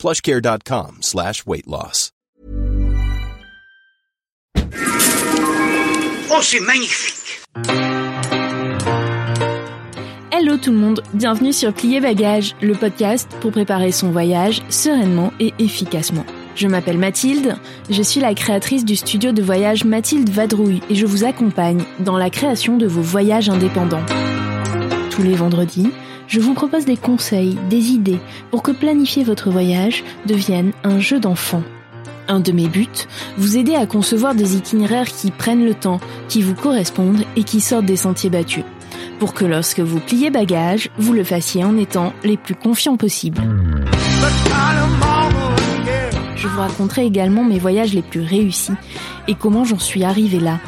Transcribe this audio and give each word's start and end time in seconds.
plushcare.com 0.00 0.98
slash 1.02 1.44
weight 1.46 1.66
loss. 1.66 2.10
Oh, 6.32 6.40
c'est 6.40 6.60
magnifique 6.60 7.42
Hello 10.32 10.56
tout 10.56 10.70
le 10.70 10.78
monde, 10.78 11.02
bienvenue 11.12 11.52
sur 11.52 11.74
Plier 11.74 12.00
Bagage, 12.00 12.56
le 12.62 12.74
podcast 12.74 13.30
pour 13.42 13.50
préparer 13.50 13.92
son 13.92 14.10
voyage 14.10 14.62
sereinement 14.70 15.34
et 15.38 15.52
efficacement. 15.58 16.24
Je 16.54 16.66
m'appelle 16.66 16.96
Mathilde, 16.96 17.56
je 17.90 18.02
suis 18.02 18.20
la 18.20 18.34
créatrice 18.34 18.86
du 18.86 18.96
studio 18.96 19.32
de 19.32 19.42
voyage 19.42 19.84
Mathilde 19.84 20.30
Vadrouille 20.30 20.80
et 20.88 20.94
je 20.94 21.04
vous 21.04 21.24
accompagne 21.24 21.82
dans 21.98 22.16
la 22.16 22.30
création 22.30 22.78
de 22.78 22.86
vos 22.86 23.02
voyages 23.02 23.50
indépendants. 23.50 24.06
Tous 25.10 25.22
les 25.22 25.34
vendredis, 25.34 25.90
je 26.30 26.38
vous 26.38 26.54
propose 26.54 26.84
des 26.84 26.96
conseils, 26.96 27.58
des 27.68 27.90
idées 27.90 28.20
pour 28.52 28.62
que 28.62 28.70
planifier 28.70 29.24
votre 29.24 29.50
voyage 29.50 30.04
devienne 30.26 30.70
un 30.84 31.00
jeu 31.00 31.18
d'enfant. 31.18 31.64
Un 32.28 32.38
de 32.38 32.52
mes 32.52 32.68
buts, 32.68 32.86
vous 33.36 33.56
aider 33.56 33.74
à 33.74 33.84
concevoir 33.84 34.36
des 34.36 34.54
itinéraires 34.54 35.08
qui 35.08 35.32
prennent 35.32 35.64
le 35.64 35.74
temps, 35.74 35.98
qui 36.28 36.40
vous 36.40 36.54
correspondent 36.54 37.24
et 37.34 37.42
qui 37.42 37.60
sortent 37.60 37.86
des 37.86 37.96
sentiers 37.96 38.30
battus. 38.30 38.62
Pour 39.18 39.34
que 39.34 39.44
lorsque 39.44 39.80
vous 39.80 39.98
pliez 39.98 40.30
bagage, 40.30 40.88
vous 40.98 41.12
le 41.12 41.24
fassiez 41.24 41.64
en 41.64 41.76
étant 41.76 42.12
les 42.22 42.36
plus 42.36 42.54
confiants 42.54 42.96
possibles. 42.96 43.42
Je 46.36 46.46
vous 46.46 46.60
raconterai 46.60 47.06
également 47.06 47.42
mes 47.42 47.58
voyages 47.58 47.92
les 47.92 48.02
plus 48.02 48.22
réussis 48.22 48.72
et 49.26 49.34
comment 49.34 49.64
j'en 49.64 49.80
suis 49.80 50.04
arrivée 50.04 50.38
là. 50.38 50.60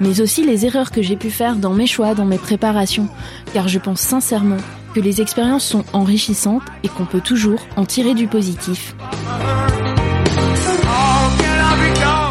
Mais 0.00 0.22
aussi 0.22 0.42
les 0.42 0.64
erreurs 0.64 0.90
que 0.90 1.02
j'ai 1.02 1.16
pu 1.16 1.30
faire 1.30 1.56
dans 1.56 1.74
mes 1.74 1.86
choix, 1.86 2.14
dans 2.14 2.24
mes 2.24 2.38
préparations, 2.38 3.08
car 3.52 3.68
je 3.68 3.78
pense 3.78 4.00
sincèrement 4.00 4.56
que 4.94 5.00
les 5.00 5.20
expériences 5.20 5.64
sont 5.64 5.84
enrichissantes 5.92 6.62
et 6.82 6.88
qu'on 6.88 7.04
peut 7.04 7.20
toujours 7.20 7.60
en 7.76 7.84
tirer 7.84 8.14
du 8.14 8.26
positif. 8.26 8.94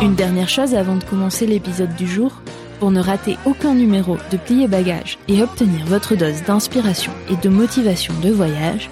Une 0.02 0.16
dernière 0.16 0.50
chose 0.50 0.73
avant 0.73 0.95
de 0.95 1.04
commencer 1.04 1.45
l'épisode 1.45 1.95
du 1.95 2.08
jour, 2.08 2.42
pour 2.80 2.89
ne 2.89 3.00
rater 3.00 3.38
aucun 3.45 3.76
numéro 3.76 4.17
de 4.32 4.38
Plier 4.38 4.67
Bagage 4.67 5.20
et 5.28 5.44
obtenir 5.44 5.86
votre 5.86 6.16
dose 6.16 6.42
d'inspiration 6.42 7.12
et 7.30 7.36
de 7.36 7.48
motivation 7.48 8.12
de 8.23 8.32
voyage, 8.32 8.89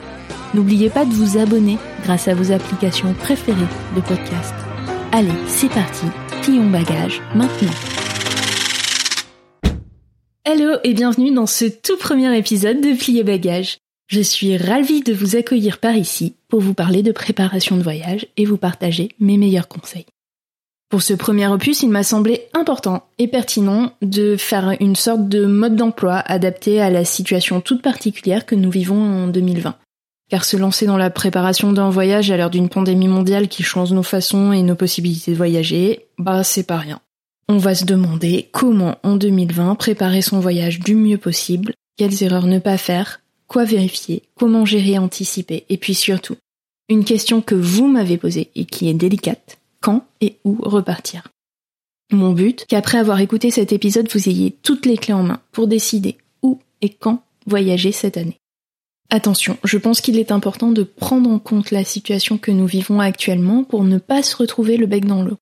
n'oubliez 0.53 0.91
pas 0.91 1.05
de 1.05 1.11
vous 1.11 1.39
abonner 1.39 1.79
grâce 2.03 2.27
à 2.27 2.35
vos 2.35 2.51
applications 2.51 3.15
préférées 3.15 3.57
de 3.95 4.01
podcast. 4.01 4.53
Allez, 5.11 5.33
c'est 5.47 5.69
parti, 5.69 6.05
plions 6.43 6.69
bagage 6.69 7.19
maintenant. 7.33 7.98
Hello 10.51 10.79
et 10.83 10.95
bienvenue 10.95 11.31
dans 11.31 11.45
ce 11.45 11.65
tout 11.65 11.95
premier 11.97 12.35
épisode 12.35 12.81
de 12.81 12.97
Plier 12.97 13.23
Bagage. 13.23 13.77
Je 14.07 14.19
suis 14.19 14.57
ravie 14.57 15.01
de 15.01 15.13
vous 15.13 15.35
accueillir 15.35 15.77
par 15.77 15.95
ici 15.95 16.33
pour 16.47 16.59
vous 16.59 16.73
parler 16.73 17.03
de 17.03 17.11
préparation 17.11 17.77
de 17.77 17.83
voyage 17.83 18.25
et 18.35 18.45
vous 18.45 18.57
partager 18.57 19.09
mes 19.19 19.37
meilleurs 19.37 19.67
conseils. 19.67 20.07
Pour 20.89 21.03
ce 21.03 21.13
premier 21.13 21.45
opus, 21.45 21.83
il 21.83 21.89
m'a 21.89 22.01
semblé 22.01 22.47
important 22.53 23.03
et 23.19 23.27
pertinent 23.27 23.93
de 24.01 24.37
faire 24.37 24.75
une 24.79 24.95
sorte 24.95 25.29
de 25.29 25.45
mode 25.45 25.75
d'emploi 25.75 26.15
adapté 26.15 26.81
à 26.81 26.89
la 26.89 27.05
situation 27.05 27.61
toute 27.61 27.83
particulière 27.83 28.47
que 28.47 28.55
nous 28.55 28.71
vivons 28.71 29.25
en 29.25 29.27
2020. 29.27 29.75
Car 30.31 30.45
se 30.45 30.57
lancer 30.57 30.87
dans 30.87 30.97
la 30.97 31.11
préparation 31.11 31.73
d'un 31.73 31.91
voyage 31.91 32.31
à 32.31 32.37
l'heure 32.37 32.49
d'une 32.49 32.69
pandémie 32.69 33.07
mondiale 33.07 33.49
qui 33.49 33.61
change 33.61 33.93
nos 33.93 34.01
façons 34.01 34.51
et 34.51 34.63
nos 34.63 34.73
possibilités 34.73 35.29
de 35.29 35.37
voyager, 35.37 36.07
bah 36.17 36.43
c'est 36.43 36.65
pas 36.65 36.77
rien. 36.77 36.99
On 37.51 37.57
va 37.57 37.73
se 37.73 37.83
demander 37.83 38.47
comment 38.51 38.99
en 39.01 39.15
2020 39.15 39.73
préparer 39.73 40.21
son 40.21 40.39
voyage 40.39 40.79
du 40.79 40.93
mieux 40.93 41.17
possible, 41.17 41.73
quelles 41.97 42.21
erreurs 42.21 42.45
ne 42.45 42.59
pas 42.59 42.77
faire, 42.77 43.21
quoi 43.47 43.65
vérifier, 43.65 44.21
comment 44.35 44.65
gérer, 44.65 44.99
anticiper, 44.99 45.65
et 45.67 45.77
puis 45.77 45.95
surtout, 45.95 46.35
une 46.89 47.03
question 47.03 47.41
que 47.41 47.55
vous 47.55 47.87
m'avez 47.87 48.17
posée 48.19 48.51
et 48.53 48.65
qui 48.65 48.87
est 48.87 48.93
délicate, 48.93 49.57
quand 49.81 50.05
et 50.21 50.35
où 50.43 50.59
repartir? 50.61 51.27
Mon 52.11 52.33
but, 52.33 52.67
qu'après 52.69 52.99
avoir 52.99 53.19
écouté 53.19 53.49
cet 53.49 53.73
épisode, 53.73 54.11
vous 54.13 54.29
ayez 54.29 54.51
toutes 54.61 54.85
les 54.85 54.97
clés 54.97 55.15
en 55.15 55.23
main 55.23 55.41
pour 55.51 55.65
décider 55.65 56.17
où 56.43 56.59
et 56.81 56.89
quand 56.89 57.23
voyager 57.47 57.91
cette 57.91 58.17
année. 58.17 58.37
Attention, 59.09 59.57
je 59.63 59.79
pense 59.79 60.01
qu'il 60.01 60.19
est 60.19 60.31
important 60.31 60.71
de 60.71 60.83
prendre 60.83 61.31
en 61.31 61.39
compte 61.39 61.71
la 61.71 61.83
situation 61.83 62.37
que 62.37 62.51
nous 62.51 62.67
vivons 62.67 62.99
actuellement 62.99 63.63
pour 63.63 63.83
ne 63.85 63.97
pas 63.97 64.21
se 64.21 64.35
retrouver 64.35 64.77
le 64.77 64.85
bec 64.85 65.05
dans 65.05 65.23
l'eau. 65.23 65.37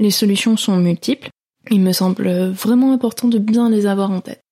Les 0.00 0.10
solutions 0.10 0.56
sont 0.56 0.76
multiples, 0.78 1.30
il 1.70 1.80
me 1.80 1.92
semble 1.92 2.28
vraiment 2.50 2.92
important 2.92 3.28
de 3.28 3.38
bien 3.38 3.70
les 3.70 3.86
avoir 3.86 4.10
en 4.10 4.20
tête. 4.20 4.42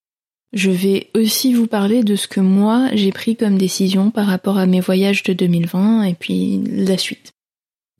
Je 0.53 0.71
vais 0.71 1.09
aussi 1.15 1.53
vous 1.53 1.67
parler 1.67 2.03
de 2.03 2.15
ce 2.15 2.27
que 2.27 2.41
moi 2.41 2.89
j'ai 2.93 3.11
pris 3.11 3.35
comme 3.35 3.57
décision 3.57 4.11
par 4.11 4.27
rapport 4.27 4.57
à 4.57 4.65
mes 4.65 4.81
voyages 4.81 5.23
de 5.23 5.33
2020 5.33 6.03
et 6.03 6.13
puis 6.13 6.61
la 6.67 6.97
suite. 6.97 7.31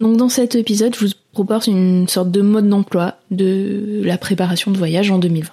Donc 0.02 0.18
dans 0.18 0.30
cet 0.30 0.56
épisode, 0.56 0.96
je 0.96 1.06
vous 1.06 1.12
propose 1.32 1.68
une 1.68 2.08
sorte 2.08 2.32
de 2.32 2.42
mode 2.42 2.68
d'emploi 2.68 3.18
de 3.30 4.02
la 4.04 4.18
préparation 4.18 4.72
de 4.72 4.78
voyage 4.78 5.12
en 5.12 5.20
2020. 5.20 5.52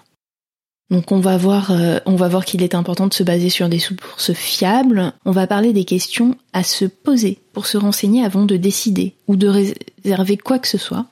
Donc 0.90 1.12
on 1.12 1.20
va 1.20 1.36
voir, 1.36 1.70
euh, 1.70 1.98
voir 2.06 2.44
qu'il 2.46 2.62
est 2.62 2.74
important 2.74 3.06
de 3.06 3.14
se 3.14 3.22
baser 3.22 3.50
sur 3.50 3.68
des 3.68 3.78
sources 3.78 4.32
fiables. 4.32 5.12
On 5.26 5.32
va 5.32 5.46
parler 5.46 5.74
des 5.74 5.84
questions 5.84 6.34
à 6.54 6.62
se 6.62 6.86
poser 6.86 7.38
pour 7.52 7.66
se 7.66 7.76
renseigner 7.76 8.24
avant 8.24 8.46
de 8.46 8.56
décider 8.56 9.14
ou 9.28 9.36
de 9.36 9.48
réserver 9.48 10.38
quoi 10.38 10.58
que 10.58 10.68
ce 10.68 10.78
soit. 10.78 11.06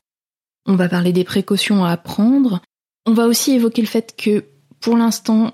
On 0.67 0.75
va 0.75 0.89
parler 0.89 1.13
des 1.13 1.23
précautions 1.23 1.85
à 1.85 1.95
prendre. 1.97 2.61
On 3.05 3.13
va 3.13 3.25
aussi 3.25 3.53
évoquer 3.53 3.81
le 3.81 3.87
fait 3.87 4.15
que 4.17 4.43
pour 4.79 4.97
l'instant, 4.97 5.53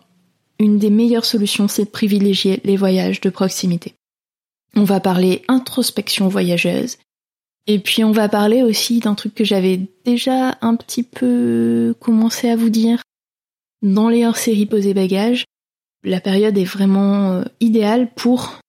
une 0.59 0.79
des 0.79 0.90
meilleures 0.90 1.25
solutions, 1.25 1.68
c'est 1.68 1.85
de 1.85 1.90
privilégier 1.90 2.62
les 2.63 2.78
voyages 2.78 3.22
de 3.22 3.29
proximité. 3.29 3.94
On 4.75 4.84
va 4.84 5.00
parler 5.00 5.44
introspection 5.47 6.28
voyageuse 6.28 6.97
et 7.68 7.79
puis 7.79 8.03
on 8.03 8.12
va 8.12 8.28
parler 8.28 8.63
aussi 8.63 9.00
d'un 9.00 9.16
truc 9.16 9.35
que 9.35 9.44
j'avais 9.44 9.79
déjà 10.03 10.57
un 10.62 10.75
petit 10.75 11.03
peu 11.03 11.95
commencé 12.00 12.50
à 12.50 12.56
vous 12.56 12.69
dire 12.69 13.01
dans 13.81 14.09
les 14.09 14.25
hors-séries 14.25 14.66
posées 14.66 14.94
bagages. 14.94 15.45
La 16.03 16.19
période 16.19 16.57
est 16.57 16.66
vraiment 16.66 17.31
euh, 17.31 17.44
idéale 17.59 18.12
pour 18.13 18.59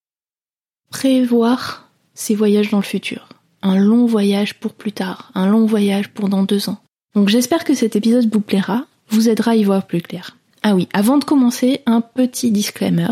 prévoir 0.90 1.90
ses 2.14 2.34
voyages 2.34 2.70
dans 2.70 2.78
le 2.78 2.84
futur. 2.84 3.28
Un 3.64 3.76
long 3.76 4.06
voyage 4.06 4.54
pour 4.60 4.74
plus 4.74 4.92
tard, 4.92 5.32
un 5.34 5.48
long 5.48 5.66
voyage 5.66 6.10
pour 6.10 6.28
dans 6.28 6.44
deux 6.44 6.68
ans. 6.68 6.78
Donc 7.16 7.28
j'espère 7.28 7.64
que 7.64 7.74
cet 7.74 7.96
épisode 7.96 8.32
vous 8.32 8.40
plaira, 8.40 8.86
vous 9.08 9.28
aidera 9.28 9.52
à 9.52 9.56
y 9.56 9.64
voir 9.64 9.86
plus 9.86 10.02
clair. 10.02 10.36
Ah 10.62 10.76
oui, 10.76 10.88
avant 10.92 11.18
de 11.18 11.24
commencer, 11.24 11.80
un 11.86 12.00
petit 12.00 12.52
disclaimer. 12.52 13.08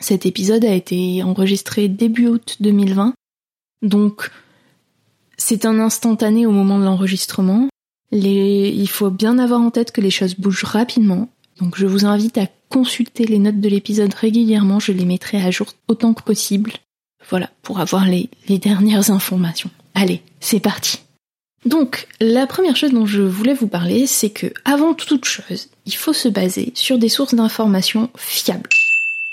Cet 0.00 0.26
épisode 0.26 0.64
a 0.64 0.74
été 0.74 1.22
enregistré 1.22 1.88
début 1.88 2.26
août 2.26 2.56
2020, 2.60 3.14
donc 3.82 4.30
c'est 5.36 5.64
un 5.64 5.80
instantané 5.80 6.46
au 6.46 6.52
moment 6.52 6.78
de 6.78 6.84
l'enregistrement. 6.84 7.68
Il 8.10 8.88
faut 8.88 9.10
bien 9.10 9.38
avoir 9.38 9.60
en 9.60 9.70
tête 9.70 9.92
que 9.92 10.00
les 10.00 10.10
choses 10.10 10.36
bougent 10.36 10.64
rapidement. 10.64 11.28
Donc 11.60 11.76
je 11.76 11.86
vous 11.86 12.04
invite 12.04 12.38
à 12.38 12.48
consulter 12.68 13.24
les 13.24 13.38
notes 13.38 13.60
de 13.60 13.68
l'épisode 13.68 14.14
régulièrement. 14.14 14.80
Je 14.80 14.92
les 14.92 15.04
mettrai 15.04 15.42
à 15.42 15.50
jour 15.50 15.68
autant 15.88 16.14
que 16.14 16.22
possible. 16.22 16.72
Voilà, 17.30 17.50
pour 17.62 17.80
avoir 17.80 18.06
les, 18.06 18.28
dernières 18.48 19.10
informations. 19.10 19.70
Allez, 19.94 20.22
c'est 20.40 20.60
parti. 20.60 20.98
Donc, 21.64 22.08
la 22.20 22.46
première 22.46 22.76
chose 22.76 22.92
dont 22.92 23.06
je 23.06 23.22
voulais 23.22 23.54
vous 23.54 23.68
parler, 23.68 24.06
c'est 24.06 24.30
que, 24.30 24.52
avant 24.64 24.94
toute 24.94 25.24
chose, 25.24 25.68
il 25.86 25.94
faut 25.94 26.12
se 26.12 26.28
baser 26.28 26.72
sur 26.74 26.98
des 26.98 27.08
sources 27.08 27.34
d'informations 27.34 28.10
fiables. 28.16 28.68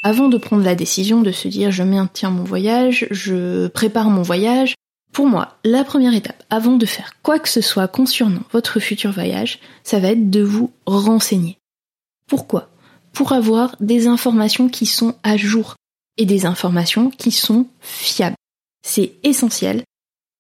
Avant 0.04 0.30
de 0.30 0.38
prendre 0.38 0.64
la 0.64 0.76
décision 0.76 1.22
de 1.22 1.32
se 1.32 1.48
dire 1.48 1.72
je 1.72 1.84
maintiens 1.84 2.30
mon 2.30 2.44
voyage, 2.44 3.08
je 3.12 3.68
prépare 3.68 4.10
mon 4.10 4.22
voyage, 4.22 4.76
pour 5.12 5.26
moi, 5.26 5.58
la 5.66 5.84
première 5.84 6.14
étape, 6.14 6.44
avant 6.50 6.78
de 6.78 6.86
faire 6.86 7.14
quoi 7.24 7.40
que 7.40 7.50
ce 7.50 7.62
soit 7.62 7.88
concernant 7.88 8.44
votre 8.52 8.80
futur 8.80 9.12
voyage, 9.12 9.60
ça 9.84 10.00
va 10.00 10.12
être 10.12 10.30
de 10.30 10.42
vous 10.42 10.72
renseigner. 10.86 11.58
Pourquoi? 12.28 12.70
Pour 13.12 13.34
avoir 13.34 13.76
des 13.80 14.08
informations 14.08 14.70
qui 14.70 14.86
sont 14.86 15.16
à 15.24 15.36
jour 15.36 15.76
et 16.20 16.26
des 16.26 16.46
informations 16.46 17.10
qui 17.10 17.32
sont 17.32 17.66
fiables. 17.80 18.36
C'est 18.86 19.14
essentiel 19.24 19.84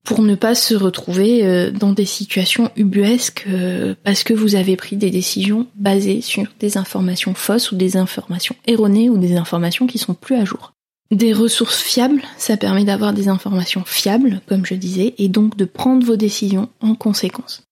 pour 0.06 0.22
ne 0.22 0.36
pas 0.36 0.56
se 0.56 0.76
retrouver 0.76 1.46
euh, 1.46 1.72
dans 1.72 1.94
des 1.94 2.06
situations 2.06 2.72
ubuesques 2.76 3.46
euh, 3.48 3.96
parce 4.04 4.24
que 4.24 4.34
vous 4.34 4.56
avez 4.56 4.76
pris 4.76 4.98
des 4.98 5.10
décisions 5.10 5.68
basées 5.76 6.22
sur 6.22 6.46
des 6.60 6.78
informations 6.78 7.34
fausses 7.34 7.72
ou 7.72 7.76
des 7.76 7.98
informations 7.98 8.56
erronées 8.68 9.10
ou 9.10 9.18
des 9.18 9.36
informations 9.36 9.88
qui 9.88 9.98
sont 9.98 10.14
plus 10.14 10.36
à 10.36 10.46
jour. 10.46 10.74
Des 11.12 11.34
ressources 11.34 11.82
fiables, 11.82 12.22
ça 12.38 12.56
permet 12.56 12.84
d'avoir 12.84 13.14
des 13.14 13.30
informations 13.30 13.84
fiables, 13.86 14.42
comme 14.48 14.66
je 14.66 14.76
disais, 14.76 15.16
et 15.18 15.28
donc 15.28 15.58
de 15.58 15.66
prendre 15.66 16.06
vos 16.06 16.16
décisions 16.16 16.70
en 16.82 16.94
conséquence. 16.94 17.64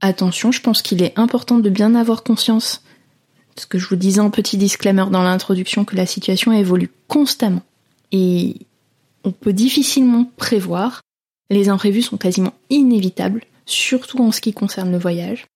Attention, 0.00 0.50
je 0.50 0.60
pense 0.60 0.82
qu'il 0.82 1.02
est 1.02 1.16
important 1.16 1.60
de 1.60 1.70
bien 1.70 1.94
avoir 1.94 2.24
conscience, 2.24 2.82
ce 3.56 3.66
que 3.66 3.78
je 3.78 3.88
vous 3.88 3.96
disais 3.96 4.20
en 4.20 4.30
petit 4.30 4.56
disclaimer 4.56 5.06
dans 5.10 5.22
l'introduction, 5.22 5.84
que 5.84 5.96
la 5.96 6.06
situation 6.06 6.52
évolue 6.52 6.90
constamment. 7.08 7.62
Et 8.12 8.56
on 9.24 9.32
peut 9.32 9.52
difficilement 9.52 10.30
prévoir, 10.36 11.00
les 11.50 11.68
imprévus 11.68 12.02
sont 12.02 12.16
quasiment 12.16 12.54
inévitables, 12.70 13.42
surtout 13.66 14.22
en 14.22 14.32
ce 14.32 14.40
qui 14.40 14.52
concerne 14.52 14.92
le 14.92 14.98
voyage. 14.98 15.46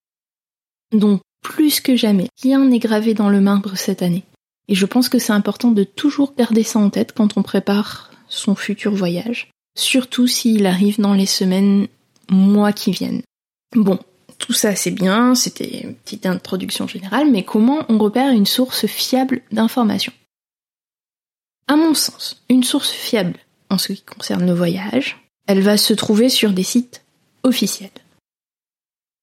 Donc, 0.93 1.21
plus 1.43 1.81
que 1.81 1.97
jamais, 1.97 2.29
rien 2.43 2.65
n'est 2.65 2.79
gravé 2.79 3.15
dans 3.15 3.31
le 3.31 3.41
marbre 3.41 3.77
cette 3.77 4.03
année. 4.03 4.25
Et 4.69 4.75
je 4.75 4.87
pense 4.87 5.09
que 5.09 5.19
c'est 5.19 5.33
important 5.33 5.71
de 5.71 5.85
toujours 5.85 6.35
garder 6.37 6.63
ça 6.63 6.79
en 6.79 6.91
tête 6.91 7.13
quand 7.13 7.37
on 7.37 7.43
prépare 7.43 8.11
son 8.29 8.55
futur 8.55 8.93
voyage, 8.93 9.51
surtout 9.77 10.27
s'il 10.27 10.67
arrive 10.67 11.01
dans 11.01 11.15
les 11.15 11.27
semaines, 11.27 11.89
mois 12.31 12.73
qui 12.73 12.91
viennent. 12.91 13.23
Bon, 13.75 13.99
tout 14.39 14.53
ça 14.53 14.75
c'est 14.75 14.91
bien, 14.91 15.35
c'était 15.35 15.83
une 15.83 15.95
petite 15.95 16.27
introduction 16.27 16.87
générale, 16.87 17.31
mais 17.31 17.45
comment 17.45 17.85
on 17.89 17.99
repère 17.99 18.33
une 18.33 18.47
source 18.47 18.87
fiable 18.87 19.43
d'information? 19.53 20.13
À 21.67 21.77
mon 21.77 21.95
sens, 21.95 22.43
une 22.49 22.65
source 22.65 22.91
fiable 22.91 23.39
en 23.69 23.79
ce 23.79 23.93
qui 23.93 24.03
concerne 24.03 24.47
le 24.47 24.55
voyage, 24.55 25.19
elle 25.47 25.61
va 25.61 25.77
se 25.77 25.93
trouver 25.93 26.29
sur 26.29 26.53
des 26.53 26.63
sites 26.63 27.03
officiels, 27.43 27.91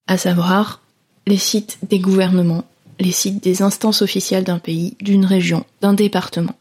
à 0.07 0.17
savoir 0.17 0.81
les 1.27 1.37
sites 1.37 1.79
des 1.83 1.99
gouvernements, 1.99 2.65
les 2.99 3.11
sites 3.11 3.43
des 3.43 3.61
instances 3.61 4.01
officielles 4.01 4.43
d'un 4.43 4.59
pays, 4.59 4.95
d'une 5.01 5.25
région, 5.25 5.65
d'un 5.81 5.93
département. 5.93 6.55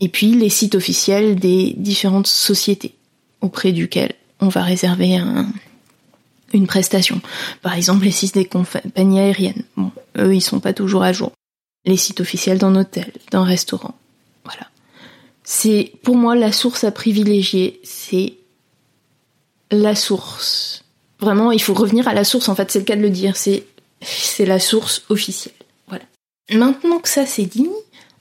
Et 0.00 0.08
puis 0.08 0.34
les 0.34 0.48
sites 0.48 0.74
officiels 0.74 1.36
des 1.36 1.74
différentes 1.76 2.26
sociétés 2.26 2.94
auprès 3.40 3.72
duquel 3.72 4.14
on 4.40 4.48
va 4.48 4.62
réserver 4.62 5.20
une 6.52 6.66
prestation. 6.66 7.20
Par 7.62 7.74
exemple, 7.74 8.04
les 8.04 8.10
sites 8.10 8.34
des 8.34 8.44
compagnies 8.44 9.20
aériennes. 9.20 9.64
Bon, 9.76 9.90
eux, 10.18 10.34
ils 10.34 10.40
sont 10.40 10.60
pas 10.60 10.72
toujours 10.72 11.02
à 11.02 11.12
jour. 11.12 11.32
Les 11.84 11.96
sites 11.96 12.20
officiels 12.20 12.58
d'un 12.58 12.76
hôtel, 12.76 13.12
d'un 13.30 13.44
restaurant. 13.44 13.94
Voilà. 14.44 14.68
C'est, 15.44 15.92
pour 16.02 16.16
moi, 16.16 16.36
la 16.36 16.52
source 16.52 16.84
à 16.84 16.92
privilégier, 16.92 17.80
c'est 17.82 18.34
la 19.70 19.94
source. 19.94 20.84
Vraiment, 21.18 21.52
il 21.52 21.62
faut 21.62 21.74
revenir 21.74 22.08
à 22.08 22.14
la 22.14 22.24
source, 22.24 22.48
en 22.48 22.54
fait, 22.54 22.70
c'est 22.70 22.80
le 22.80 22.84
cas 22.84 22.96
de 22.96 23.00
le 23.00 23.10
dire. 23.10 23.36
C'est 23.36 23.64
c'est 24.02 24.46
la 24.46 24.58
source 24.58 25.04
officielle. 25.08 25.54
Voilà. 25.88 26.04
Maintenant 26.52 26.98
que 26.98 27.08
ça 27.08 27.26
c'est 27.26 27.46
dit, 27.46 27.68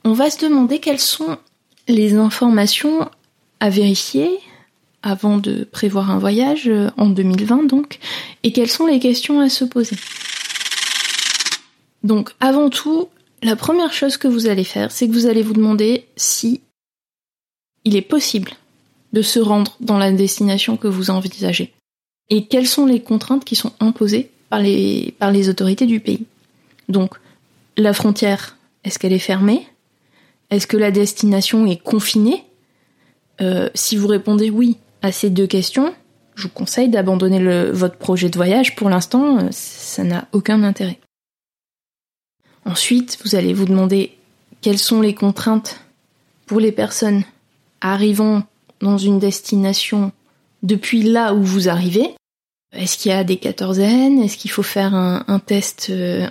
on 0.04 0.13
va 0.13 0.30
se 0.30 0.39
demander 0.39 0.80
quelles 0.80 1.00
sont 1.00 1.38
les 1.88 2.16
informations 2.16 3.10
à 3.60 3.69
vérifier 3.69 4.30
avant 5.03 5.38
de 5.38 5.63
prévoir 5.63 6.12
un 6.12 6.19
voyage 6.19 6.68
euh, 6.68 6.89
en 6.98 7.07
2020 7.07 7.63
donc, 7.63 8.00
et 8.44 8.51
quelles 8.51 8.69
sont 8.69 8.86
les 8.86 9.00
questions 9.00 9.39
à 9.39 9.50
se 9.50 9.65
poser. 9.65 9.95
Donc 12.03 12.31
avant 12.39 12.69
tout, 12.69 13.09
la 13.44 13.56
première 13.56 13.94
chose 13.94 14.18
que 14.18 14.27
vous 14.27 14.48
allez 14.48 14.63
faire, 14.63 14.92
c'est 14.92 15.07
que 15.07 15.13
vous 15.13 15.27
allez 15.27 15.42
vous 15.42 15.53
demander 15.53 16.06
si 16.15 16.62
il 17.83 17.95
est 17.95 18.01
possible 18.01 18.51
de 19.13 19.21
se 19.21 19.39
rendre 19.39 19.75
dans 19.80 19.98
la 19.98 20.12
destination 20.12 20.77
que 20.77 20.88
vous 20.88 21.09
envisagez 21.09 21.74
et 22.30 22.45
quelles 22.45 22.68
sont 22.68 22.86
les 22.86 23.01
contraintes 23.01 23.45
qui 23.45 23.56
sont 23.56 23.74
imposées 23.80 24.31
par 24.50 24.59
les, 24.59 25.13
par 25.19 25.31
les 25.31 25.50
autorités 25.50 25.86
du 25.86 26.00
pays. 26.00 26.25
Donc, 26.88 27.15
la 27.77 27.94
frontière, 27.94 28.57
est-ce 28.83 29.00
qu'elle 29.00 29.13
est 29.13 29.19
fermée? 29.19 29.68
Est-ce 30.50 30.68
que 30.68 30.77
la 30.77 30.92
destination 30.92 31.65
est 31.65 31.81
confinée? 31.81 32.44
Euh, 33.42 33.69
Si 33.74 33.98
vous 33.98 34.07
répondez 34.07 34.50
oui 34.50 34.77
à 35.01 35.12
ces 35.12 35.30
deux 35.30 35.48
questions, 35.48 35.94
je 36.36 36.44
vous 36.44 36.53
conseille 36.53 36.89
d'abandonner 36.89 37.71
votre 37.71 37.98
projet 37.98 38.30
de 38.30 38.36
voyage. 38.36 38.75
Pour 38.75 38.89
l'instant, 38.89 39.39
euh, 39.39 39.48
ça 39.51 40.03
n'a 40.03 40.27
aucun 40.31 40.63
intérêt. 40.63 41.00
Ensuite, 42.65 43.19
vous 43.24 43.36
allez 43.36 43.53
vous 43.53 43.65
demander 43.65 44.18
quelles 44.62 44.77
sont 44.77 45.01
les 45.01 45.15
contraintes 45.15 45.81
pour 46.45 46.59
les 46.59 46.71
personnes 46.71 47.24
arrivant 47.81 48.44
dans 48.81 48.98
une 48.98 49.19
destination 49.19 50.12
depuis 50.63 51.01
là 51.01 51.33
où 51.33 51.44
vous 51.44 51.69
arrivez. 51.69 52.15
Est-ce 52.74 52.98
qu'il 52.98 53.12
y 53.12 53.15
a 53.15 53.24
des 53.24 53.38
quatorzaines? 53.38 54.21
Est-ce 54.21 54.38
qu'il 54.38 54.51
faut 54.51 54.63
faire 54.63 54.94
un, 54.94 55.39
test, 55.39 55.89
euh, 55.89 56.27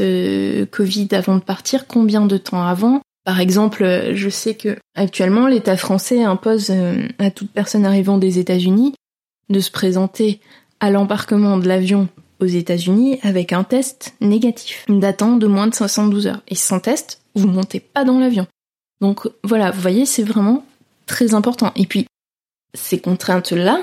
euh, 0.00 0.66
Covid 0.66 1.08
avant 1.12 1.36
de 1.36 1.42
partir? 1.42 1.86
Combien 1.86 2.26
de 2.26 2.36
temps 2.36 2.62
avant? 2.62 3.00
Par 3.28 3.40
exemple, 3.40 4.14
je 4.14 4.28
sais 4.30 4.54
que 4.54 4.78
actuellement 4.94 5.48
l'État 5.48 5.76
français 5.76 6.24
impose 6.24 6.70
euh, 6.70 7.06
à 7.18 7.30
toute 7.30 7.50
personne 7.50 7.84
arrivant 7.84 8.16
des 8.16 8.38
États-Unis 8.38 8.94
de 9.50 9.60
se 9.60 9.70
présenter 9.70 10.40
à 10.80 10.90
l'embarquement 10.90 11.58
de 11.58 11.68
l'avion 11.68 12.08
aux 12.40 12.46
États-Unis 12.46 13.18
avec 13.22 13.52
un 13.52 13.64
test 13.64 14.14
négatif 14.22 14.86
datant 14.88 15.36
de 15.36 15.46
moins 15.46 15.66
de 15.66 15.74
512 15.74 16.26
heures. 16.26 16.42
Et 16.48 16.54
sans 16.54 16.80
test, 16.80 17.20
vous 17.34 17.48
montez 17.48 17.80
pas 17.80 18.06
dans 18.06 18.18
l'avion. 18.18 18.46
Donc 19.02 19.28
voilà, 19.44 19.72
vous 19.72 19.82
voyez, 19.82 20.06
c'est 20.06 20.22
vraiment 20.22 20.64
très 21.04 21.34
important. 21.34 21.72
Et 21.76 21.84
puis, 21.84 22.06
ces 22.72 22.98
contraintes-là, 22.98 23.82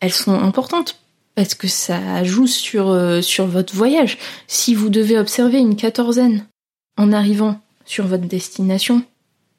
elles 0.00 0.12
sont 0.12 0.34
importantes 0.34 0.98
parce 1.36 1.54
que 1.54 1.68
ça 1.68 2.24
joue 2.24 2.48
sur, 2.48 2.88
euh, 2.88 3.20
sur 3.20 3.46
votre 3.46 3.76
voyage. 3.76 4.18
Si 4.48 4.74
vous 4.74 4.88
devez 4.88 5.20
observer 5.20 5.60
une 5.60 5.76
quatorzaine 5.76 6.48
en 6.96 7.12
arrivant 7.12 7.60
sur 7.84 8.06
votre 8.06 8.26
destination 8.26 9.02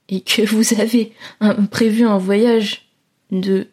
et 0.10 0.22
que 0.22 0.42
vous 0.46 0.80
avez 0.80 1.14
prévu 1.72 2.06
un 2.06 2.18
voyage 2.18 2.90
de 3.32 3.68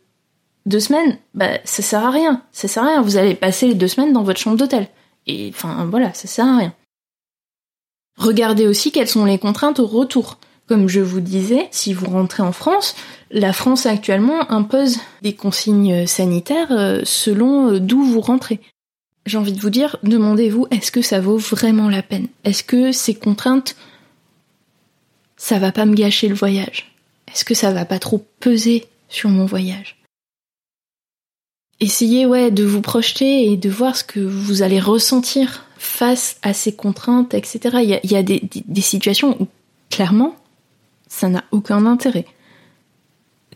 deux 0.66 0.80
semaines, 0.80 1.18
bah 1.34 1.58
ça 1.64 1.82
sert 1.82 2.04
à 2.04 2.10
rien. 2.10 2.42
Ça 2.52 2.68
sert 2.68 2.84
à 2.84 2.88
rien. 2.88 3.02
Vous 3.02 3.16
allez 3.16 3.34
passer 3.34 3.66
les 3.66 3.74
deux 3.74 3.88
semaines 3.88 4.12
dans 4.12 4.22
votre 4.22 4.40
chambre 4.40 4.56
d'hôtel. 4.56 4.88
Et 5.26 5.50
enfin 5.52 5.86
voilà, 5.90 6.12
ça 6.14 6.28
sert 6.28 6.46
à 6.46 6.56
rien. 6.58 6.74
Regardez 8.16 8.66
aussi 8.66 8.92
quelles 8.92 9.08
sont 9.08 9.24
les 9.24 9.38
contraintes 9.38 9.80
au 9.80 9.86
retour. 9.86 10.38
Comme 10.68 10.88
je 10.88 11.00
vous 11.00 11.20
disais, 11.20 11.68
si 11.70 11.92
vous 11.92 12.06
rentrez 12.06 12.42
en 12.42 12.52
France, 12.52 12.94
la 13.30 13.52
France 13.52 13.84
actuellement 13.84 14.50
impose 14.50 14.98
des 15.22 15.34
consignes 15.34 16.06
sanitaires 16.06 16.70
euh, 16.70 17.00
selon 17.04 17.72
euh, 17.72 17.80
d'où 17.80 18.04
vous 18.04 18.20
rentrez. 18.20 18.60
J'ai 19.26 19.38
envie 19.38 19.52
de 19.52 19.60
vous 19.60 19.70
dire, 19.70 19.96
demandez-vous, 20.02 20.66
est-ce 20.70 20.90
que 20.90 21.02
ça 21.02 21.20
vaut 21.20 21.36
vraiment 21.36 21.88
la 21.88 22.02
peine? 22.02 22.28
Est-ce 22.44 22.64
que 22.64 22.92
ces 22.92 23.14
contraintes, 23.14 23.76
ça 25.42 25.58
va 25.58 25.72
pas 25.72 25.86
me 25.86 25.94
gâcher 25.94 26.28
le 26.28 26.36
voyage 26.36 26.94
Est-ce 27.26 27.44
que 27.44 27.52
ça 27.52 27.72
va 27.72 27.84
pas 27.84 27.98
trop 27.98 28.24
peser 28.38 28.86
sur 29.08 29.28
mon 29.28 29.44
voyage? 29.44 29.96
Essayez, 31.80 32.26
ouais, 32.26 32.52
de 32.52 32.62
vous 32.62 32.80
projeter 32.80 33.50
et 33.50 33.56
de 33.56 33.68
voir 33.68 33.96
ce 33.96 34.04
que 34.04 34.20
vous 34.20 34.62
allez 34.62 34.78
ressentir 34.78 35.64
face 35.78 36.36
à 36.42 36.52
ces 36.52 36.76
contraintes, 36.76 37.34
etc. 37.34 37.78
Il 37.82 38.10
y 38.10 38.16
a, 38.16 38.22
des 38.22 38.80
situations 38.80 39.36
où, 39.40 39.48
clairement, 39.90 40.36
ça 41.08 41.28
n'a 41.28 41.42
aucun 41.50 41.86
intérêt. 41.86 42.26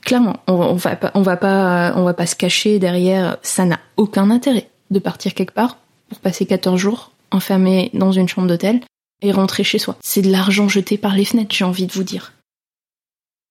Clairement, 0.01 0.41
on, 0.49 0.75
va 0.75 0.97
pas, 0.97 1.13
on 1.15 1.23
va 1.23 1.37
pas, 1.37 1.93
on 1.95 2.03
va 2.03 2.15
pas 2.15 2.27
se 2.27 2.35
cacher 2.35 2.81
derrière. 2.81 3.39
Ça 3.43 3.65
n'a 3.65 3.79
aucun 3.97 4.31
intérêt 4.31 4.69
de 4.91 4.99
partir 4.99 5.35
quelque 5.35 5.55
part 5.55 5.79
pour 6.09 6.19
passer 6.19 6.47
14 6.47 6.81
jours 6.81 7.13
enfermé 7.31 7.91
dans 7.95 8.11
une 8.11 8.29
chambre 8.29 8.49
d'hôtel 8.49 8.81
et 9.23 9.33
rentrer 9.33 9.65
chez 9.65 9.79
soi. 9.79 9.97
C'est 10.03 10.23
de 10.23 10.31
l'argent 10.31 10.69
jeté 10.69 10.99
par 10.99 11.15
les 11.15 11.25
fenêtres, 11.25 11.55
j'ai 11.55 11.65
envie 11.65 11.87
de 11.87 11.93
vous 11.93 12.05
dire. 12.05 12.33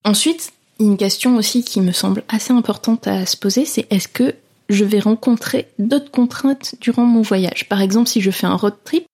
Ensuite, 0.03 0.53
une 0.79 0.97
question 0.97 1.37
aussi 1.37 1.63
qui 1.63 1.81
me 1.81 1.91
semble 1.91 2.23
assez 2.29 2.53
importante 2.53 3.07
à 3.07 3.25
se 3.25 3.37
poser, 3.37 3.65
c'est 3.65 3.87
est-ce 3.91 4.07
que 4.07 4.35
je 4.69 4.83
vais 4.83 4.99
rencontrer 4.99 5.67
d'autres 5.79 6.11
contraintes 6.11 6.75
durant 6.81 7.05
mon 7.05 7.21
voyage? 7.21 7.67
Par 7.69 7.81
exemple, 7.81 8.09
si 8.09 8.21
je 8.21 8.31
fais 8.31 8.47
un 8.47 8.55
road 8.55 8.75
trip, 8.83 9.05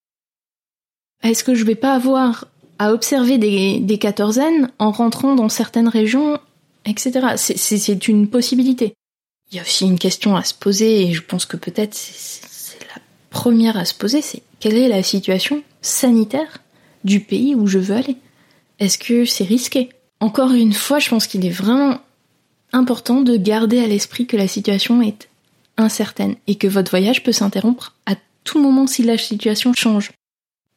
est-ce 1.23 1.43
que 1.43 1.55
je 1.55 1.63
vais 1.63 1.75
pas 1.75 1.93
avoir 1.93 2.47
à 2.79 2.93
observer 2.93 3.37
des, 3.37 3.79
des 3.79 3.99
quatorzaines 3.99 4.71
en 4.79 4.89
rentrant 4.89 5.35
dans 5.35 5.49
certaines 5.49 5.87
régions, 5.87 6.39
etc. 6.85 7.35
C'est 7.35 8.07
une 8.07 8.27
possibilité. 8.27 8.95
Il 9.51 9.57
y 9.57 9.59
a 9.59 9.61
aussi 9.61 9.85
une 9.85 9.99
question 9.99 10.35
à 10.35 10.43
se 10.43 10.55
poser, 10.55 11.03
et 11.03 11.13
je 11.13 11.21
pense 11.21 11.45
que 11.45 11.57
peut-être 11.57 11.93
c'est 11.93 12.79
la 12.79 13.01
première 13.29 13.77
à 13.77 13.85
se 13.85 13.93
poser, 13.93 14.23
c'est 14.23 14.41
quelle 14.61 14.77
est 14.77 14.87
la 14.87 15.03
situation 15.03 15.63
sanitaire 15.81 16.59
du 17.03 17.19
pays 17.19 17.55
où 17.55 17.67
je 17.67 17.79
veux 17.79 17.95
aller? 17.95 18.15
Est-ce 18.79 18.97
que 18.97 19.25
c'est 19.25 19.43
risqué? 19.43 19.89
Encore 20.21 20.51
une 20.51 20.73
fois, 20.73 20.99
je 20.99 21.09
pense 21.09 21.27
qu'il 21.27 21.45
est 21.45 21.49
vraiment 21.49 21.99
important 22.71 23.21
de 23.21 23.35
garder 23.35 23.79
à 23.79 23.87
l'esprit 23.87 24.27
que 24.27 24.37
la 24.37 24.47
situation 24.47 25.01
est 25.01 25.27
incertaine 25.77 26.35
et 26.47 26.55
que 26.55 26.67
votre 26.67 26.91
voyage 26.91 27.23
peut 27.23 27.31
s'interrompre 27.31 27.95
à 28.05 28.13
tout 28.43 28.61
moment 28.61 28.87
si 28.87 29.03
la 29.03 29.17
situation 29.17 29.73
change. 29.73 30.11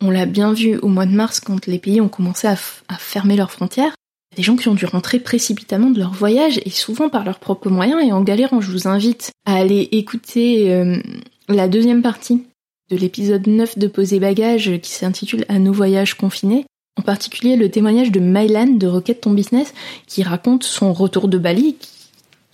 On 0.00 0.10
l'a 0.10 0.26
bien 0.26 0.52
vu 0.54 0.78
au 0.78 0.88
mois 0.88 1.06
de 1.06 1.14
mars 1.14 1.40
quand 1.40 1.66
les 1.66 1.78
pays 1.78 2.00
ont 2.00 2.08
commencé 2.08 2.48
à, 2.48 2.56
fermer 2.98 3.36
leurs 3.36 3.52
frontières. 3.52 3.94
Des 4.34 4.42
gens 4.42 4.56
qui 4.56 4.68
ont 4.68 4.74
dû 4.74 4.86
rentrer 4.86 5.20
précipitamment 5.20 5.90
de 5.90 6.00
leur 6.00 6.12
voyage 6.12 6.58
et 6.64 6.70
souvent 6.70 7.08
par 7.08 7.24
leurs 7.24 7.38
propres 7.38 7.70
moyens 7.70 8.02
et 8.02 8.12
en 8.12 8.22
galérant. 8.22 8.60
Je 8.60 8.72
vous 8.72 8.88
invite 8.88 9.30
à 9.46 9.54
aller 9.54 9.88
écouter 9.92 10.72
euh, 10.72 11.00
la 11.48 11.68
deuxième 11.68 12.02
partie 12.02 12.44
de 12.90 12.96
l'épisode 12.96 13.46
9 13.46 13.78
de 13.78 13.86
Poser 13.86 14.20
Bagages 14.20 14.78
qui 14.80 14.90
s'intitule 14.90 15.44
À 15.48 15.58
nos 15.58 15.72
voyages 15.72 16.14
confinés. 16.14 16.66
En 16.96 17.02
particulier 17.02 17.56
le 17.56 17.70
témoignage 17.70 18.12
de 18.12 18.20
Mylan 18.20 18.76
de 18.76 18.86
Rocket 18.86 19.22
Ton 19.22 19.32
Business 19.32 19.72
qui 20.06 20.22
raconte 20.22 20.64
son 20.64 20.92
retour 20.92 21.28
de 21.28 21.38
Bali. 21.38 21.76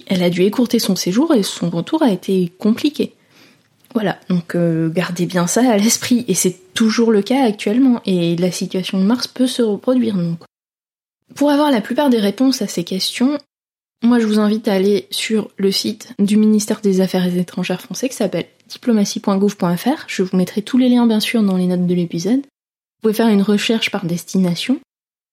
Elle 0.06 0.22
a 0.22 0.30
dû 0.30 0.42
écourter 0.42 0.78
son 0.78 0.96
séjour 0.96 1.34
et 1.34 1.42
son 1.42 1.68
retour 1.68 2.02
a 2.02 2.10
été 2.10 2.52
compliqué. 2.58 3.14
Voilà, 3.92 4.18
donc 4.28 4.54
euh, 4.54 4.88
gardez 4.88 5.26
bien 5.26 5.48
ça 5.48 5.68
à 5.68 5.76
l'esprit 5.76 6.24
et 6.28 6.34
c'est 6.34 6.56
toujours 6.74 7.10
le 7.10 7.22
cas 7.22 7.44
actuellement 7.44 8.00
et 8.06 8.36
la 8.36 8.52
situation 8.52 8.98
de 8.98 9.04
Mars 9.04 9.26
peut 9.26 9.48
se 9.48 9.62
reproduire 9.62 10.16
donc. 10.16 10.38
Pour 11.34 11.50
avoir 11.50 11.70
la 11.70 11.80
plupart 11.80 12.08
des 12.08 12.18
réponses 12.18 12.62
à 12.62 12.68
ces 12.68 12.84
questions, 12.84 13.36
moi 14.02 14.20
je 14.20 14.26
vous 14.26 14.38
invite 14.38 14.68
à 14.68 14.74
aller 14.74 15.06
sur 15.10 15.50
le 15.56 15.72
site 15.72 16.12
du 16.20 16.36
ministère 16.36 16.80
des 16.80 17.00
Affaires 17.00 17.36
étrangères 17.36 17.82
français 17.82 18.08
qui 18.08 18.16
s'appelle 18.16 18.46
diplomatie.gouv.fr. 18.70 20.04
Je 20.06 20.22
vous 20.22 20.36
mettrai 20.36 20.62
tous 20.62 20.78
les 20.78 20.88
liens 20.88 21.06
bien 21.06 21.20
sûr 21.20 21.42
dans 21.42 21.56
les 21.56 21.66
notes 21.66 21.86
de 21.86 21.94
l'épisode. 21.94 22.40
Vous 22.40 23.02
pouvez 23.02 23.14
faire 23.14 23.28
une 23.28 23.42
recherche 23.42 23.90
par 23.90 24.06
destination 24.06 24.78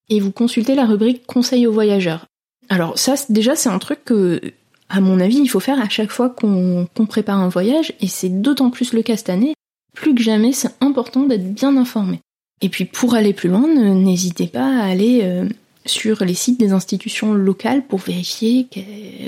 et 0.09 0.19
vous 0.19 0.31
consultez 0.31 0.75
la 0.75 0.85
rubrique 0.85 1.25
Conseil 1.25 1.67
aux 1.67 1.71
voyageurs. 1.71 2.25
Alors 2.69 2.97
ça 2.97 3.15
déjà 3.29 3.55
c'est 3.55 3.69
un 3.69 3.79
truc 3.79 4.03
que 4.05 4.41
à 4.89 4.99
mon 4.99 5.19
avis 5.19 5.37
il 5.37 5.49
faut 5.49 5.59
faire 5.59 5.79
à 5.79 5.89
chaque 5.89 6.11
fois 6.11 6.29
qu'on 6.29 6.87
prépare 7.07 7.39
un 7.39 7.49
voyage 7.49 7.93
et 8.01 8.07
c'est 8.07 8.29
d'autant 8.29 8.69
plus 8.69 8.93
le 8.93 9.03
cas 9.03 9.17
cette 9.17 9.29
année. 9.29 9.53
Plus 9.93 10.13
que 10.15 10.21
jamais 10.21 10.53
c'est 10.53 10.71
important 10.81 11.23
d'être 11.23 11.53
bien 11.53 11.77
informé. 11.77 12.19
Et 12.61 12.69
puis 12.69 12.85
pour 12.85 13.13
aller 13.13 13.33
plus 13.33 13.49
loin, 13.49 13.67
n'hésitez 13.67 14.47
pas 14.47 14.65
à 14.65 14.85
aller 14.85 15.21
euh, 15.23 15.47
sur 15.85 16.23
les 16.23 16.33
sites 16.33 16.59
des 16.59 16.71
institutions 16.71 17.33
locales 17.33 17.85
pour 17.85 17.99
vérifier 17.99 18.67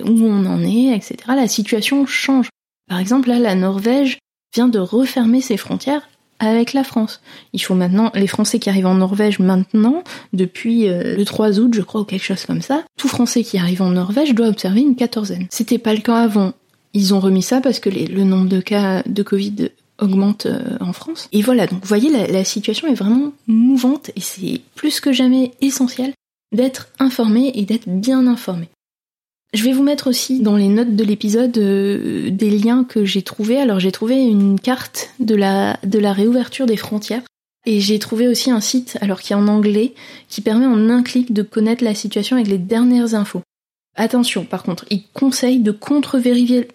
où 0.06 0.24
on 0.24 0.46
en 0.46 0.62
est, 0.64 0.96
etc. 0.96 1.16
La 1.28 1.48
situation 1.48 2.06
change. 2.06 2.50
Par 2.90 3.00
exemple, 3.00 3.30
là, 3.30 3.40
la 3.40 3.56
Norvège 3.56 4.18
vient 4.54 4.68
de 4.68 4.80
refermer 4.80 5.42
ses 5.42 5.58
frontières 5.58 6.10
avec 6.40 6.74
la 6.74 6.84
France. 6.84 7.22
Il 7.54 7.60
faut 7.60 7.76
maintenant, 7.76 8.12
les 8.16 8.28
Français 8.28 8.60
qui 8.60 8.70
arrivent 8.70 8.88
en 8.88 8.96
Norvège 8.96 9.40
maintenant, 9.40 10.04
depuis 10.34 10.88
euh, 10.88 11.16
le 11.16 11.26
3 11.26 11.60
août, 11.60 11.74
je 11.74 11.82
crois, 11.82 12.02
ou 12.02 12.06
quelque 12.06 12.24
chose 12.24 12.46
comme 12.46 12.62
ça, 12.62 12.84
tout 12.98 13.08
Français 13.08 13.44
qui 13.44 13.58
arrive 13.58 13.82
en 13.82 13.90
Norvège 13.90 14.34
doit 14.34 14.48
observer 14.48 14.82
une 14.82 14.96
quatorzaine. 14.96 15.48
C'était 15.50 15.78
pas 15.78 15.94
le 15.94 16.02
cas 16.02 16.18
avant. 16.18 16.54
Ils 16.94 17.14
ont 17.14 17.20
remis 17.20 17.44
ça 17.44 17.62
parce 17.62 17.80
que 17.80 17.90
le 17.90 18.24
nombre 18.24 18.50
de 18.50 18.62
cas 18.62 19.04
de 19.06 19.22
Covid 19.22 19.70
augmente 20.00 20.46
euh, 20.46 20.78
en 20.80 20.94
France. 20.94 21.28
Et 21.32 21.42
voilà, 21.42 21.68
donc 21.68 21.82
vous 21.82 21.88
voyez, 21.88 22.10
la 22.10 22.44
situation 22.44 22.88
est 22.88 22.96
vraiment 22.96 23.34
mouvante 23.48 24.10
et 24.16 24.22
c'est 24.22 24.62
plus 24.76 25.00
que 25.02 25.12
jamais 25.12 25.52
essentiel 25.62 26.14
d'être 26.56 26.88
informé 27.00 27.52
et 27.54 27.66
d'être 27.66 27.88
bien 27.88 28.26
informé. 28.26 28.70
Je 29.52 29.64
vais 29.64 29.74
vous 29.74 29.84
mettre 29.84 30.08
aussi 30.08 30.42
dans 30.42 30.56
les 30.56 30.68
notes 30.68 30.96
de 30.96 31.04
l'épisode 31.04 31.58
euh, 31.58 32.30
des 32.30 32.52
liens 32.52 32.84
que 32.84 33.04
j'ai 33.04 33.24
trouvés. 33.24 33.58
Alors 33.58 33.80
j'ai 33.80 33.92
trouvé 33.92 34.16
une 34.16 34.60
carte 34.60 35.10
de 35.20 35.34
la, 35.34 35.80
réouverture 36.14 36.68
des 36.68 36.78
frontières. 36.78 37.24
Et 37.66 37.80
j'ai 37.80 38.00
trouvé 38.00 38.28
aussi 38.28 38.52
un 38.52 38.62
site, 38.62 38.98
alors 39.02 39.20
qui 39.22 39.34
est 39.34 39.36
en 39.36 39.48
anglais, 39.48 39.94
qui 40.30 40.42
permet 40.42 40.66
en 40.66 40.90
un 40.90 41.04
clic 41.04 41.34
de 41.34 41.42
connaître 41.42 41.84
la 41.84 41.94
situation 41.94 42.38
avec 42.38 42.48
les 42.48 42.58
dernières 42.58 43.16
infos. 43.16 43.42
Attention, 43.98 44.46
par 44.46 44.64
contre, 44.64 44.86
ils 44.90 45.04
conseillent 45.14 45.60
de 45.60 45.72
contre-vérifier 45.72 46.68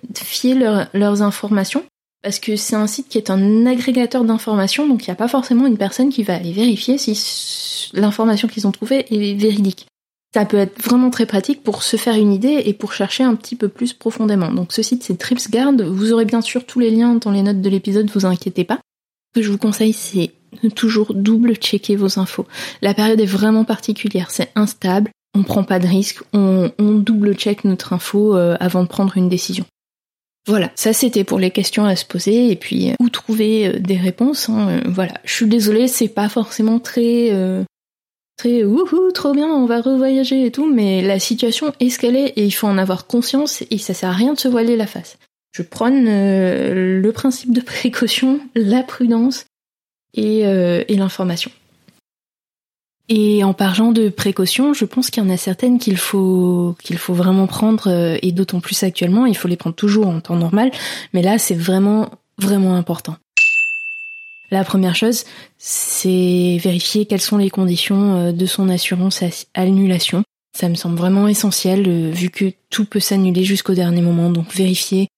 leurs 0.55 1.23
informations, 1.23 1.85
parce 2.23 2.39
que 2.39 2.57
c'est 2.57 2.77
un 2.77 2.87
site 2.87 3.09
qui 3.09 3.17
est 3.17 3.31
un 3.31 3.65
agrégateur 3.65 4.25
d'informations, 4.25 4.87
donc 4.87 5.07
il 5.07 5.11
n'y 5.11 5.13
a 5.13 5.17
pas 5.17 5.27
forcément 5.27 5.67
une 5.67 5.79
personne 5.79 6.11
qui 6.11 6.23
va 6.23 6.35
aller 6.35 6.53
vérifier 6.53 6.99
si 6.99 7.91
l'information 7.95 8.47
qu'ils 8.47 8.67
ont 8.67 8.73
trouvée 8.73 9.07
est 9.11 9.35
véridique 9.35 9.87
ça 10.35 10.45
peut 10.45 10.57
être 10.57 10.83
vraiment 10.83 11.11
très 11.11 11.27
pratique 11.27 11.63
pour 11.63 11.85
se 11.85 11.97
faire 11.97 12.17
une 12.17 12.33
idée 12.33 12.61
et 12.65 12.75
pour 12.75 12.93
chercher 12.93 13.23
un 13.23 13.37
petit 13.37 13.55
peu 13.55 13.69
plus 13.69 13.93
profondément. 13.93 14.51
Donc 14.51 14.73
ce 14.73 14.83
site 14.83 15.05
c'est 15.05 15.17
TripsGuard, 15.17 15.75
vous 15.77 16.13
aurez 16.13 16.25
bien 16.25 16.41
sûr 16.41 16.67
tous 16.67 16.81
les 16.81 16.91
liens 16.91 17.15
dans 17.15 17.31
les 17.31 17.43
notes 17.43 17.61
de 17.61 17.71
l'épisode, 17.71 18.11
vous 18.13 18.27
inquiétez 18.27 18.65
pas. 18.65 18.81
Ce 19.33 19.41
que 19.41 19.47
je 19.47 19.53
vous 19.53 19.59
conseille 19.59 19.93
c'est 19.93 20.33
toujours 20.75 21.15
double 21.15 21.55
checker 21.55 21.95
vos 21.95 22.19
infos. 22.19 22.49
La 22.83 22.95
période 22.95 23.21
est 23.21 23.27
vraiment 23.27 23.65
particulière, 23.65 24.33
c'est 24.33 24.51
instable, 24.57 25.13
on 25.37 25.45
prend 25.45 25.63
pas 25.63 25.79
de 25.79 25.87
risque, 25.87 26.25
on, 26.33 26.73
double 26.81 27.35
check 27.35 27.63
notre 27.65 27.93
info 27.93 28.37
euh, 28.37 28.57
avant 28.59 28.83
de 28.83 28.89
prendre 28.89 29.17
une 29.17 29.29
décision. 29.29 29.65
Voilà, 30.49 30.73
ça 30.75 30.93
c'était 30.93 31.23
pour 31.23 31.39
les 31.39 31.53
questions 31.53 31.85
à 31.85 31.95
se 31.95 32.05
poser 32.05 32.51
et 32.51 32.57
puis 32.57 32.91
euh, 32.91 32.95
où 32.99 33.09
trouver 33.09 33.69
euh, 33.69 33.79
des 33.79 33.97
réponses. 33.97 34.49
Hein, 34.49 34.81
voilà, 34.87 35.15
je 35.23 35.33
suis 35.33 35.47
désolée, 35.47 35.87
c'est 35.87 36.09
pas 36.09 36.29
forcément 36.29 36.81
très 36.81 37.31
très 38.37 38.65
wouhou, 38.65 39.11
trop 39.13 39.33
bien, 39.33 39.47
on 39.47 39.67
va 39.67 39.81
revoyager 39.81 40.47
et 40.47 40.51
tout, 40.51 40.73
mais 40.73 41.03
la 41.03 41.19
situation 41.19 41.73
est 41.81 41.91
ce 41.91 41.99
qu'elle 41.99 42.17
est 42.17 42.33
et 42.37 42.45
il 42.45 42.51
faut 42.51 42.67
en 42.67 42.79
avoir 42.79 43.07
conscience 43.07 43.63
et 43.71 43.79
ça 43.79 43.95
sert 43.95 44.11
à 44.11 44.13
rien 44.13 44.35
de 44.35 44.39
se 44.39 44.49
voiler 44.49 44.77
la 44.77 44.87
face. 44.87 45.19
Je 45.53 45.63
prône 45.63 46.07
euh, 46.09 47.01
le 47.01 47.13
principe 47.13 47.53
de 47.53 47.61
précaution, 47.61 48.41
la 48.57 48.83
prudence 48.83 49.47
et, 50.15 50.47
euh, 50.47 50.83
et 50.89 50.97
l'information. 50.97 51.51
Et 53.09 53.45
en 53.45 53.53
parlant 53.53 53.93
de 53.93 54.09
précaution, 54.09 54.73
je 54.73 54.87
pense 54.87 55.11
qu'il 55.11 55.23
y 55.23 55.27
en 55.27 55.31
a 55.31 55.37
certaines 55.37 55.79
qu'il 55.79 55.99
faut 55.99 56.75
qu'il 56.83 56.97
faut 56.97 57.13
vraiment 57.13 57.47
prendre 57.47 57.89
euh, 57.89 58.17
et 58.23 58.33
d'autant 58.33 58.61
plus 58.61 58.83
actuellement, 58.83 59.27
il 59.27 59.37
faut 59.37 59.47
les 59.47 59.59
prendre 59.59 59.77
toujours 59.77 60.07
en 60.07 60.21
temps 60.21 60.37
normal, 60.37 60.71
mais 61.13 61.21
là 61.21 61.39
c'est 61.39 61.55
vraiment 61.55 62.09
vraiment 62.39 62.77
important. 62.77 63.17
La 64.55 64.63
première 64.63 64.95
chose, 64.95 65.25
c'est 65.59 66.59
vérifier 66.63 67.07
quelles 67.07 67.21
sont 67.21 67.39
les 67.39 67.51
conditions 67.51 68.15
euh, 68.15 68.31
de 68.31 68.47
son 68.47 68.69
assurance 68.69 69.25
annulation. 69.53 70.23
Ça 70.57 70.69
me 70.69 70.77
semble 70.77 70.97
vraiment 70.97 71.27
essentiel 71.27 71.89
euh, 71.89 72.13
vu 72.13 72.31
que 72.31 72.53
tout 72.71 72.85
peut 72.85 73.01
s'annuler 73.01 73.43
jusqu'au 73.43 73.75
dernier 73.75 74.01
moment. 74.01 74.31
Donc 74.31 74.55
vérifier 74.55 75.09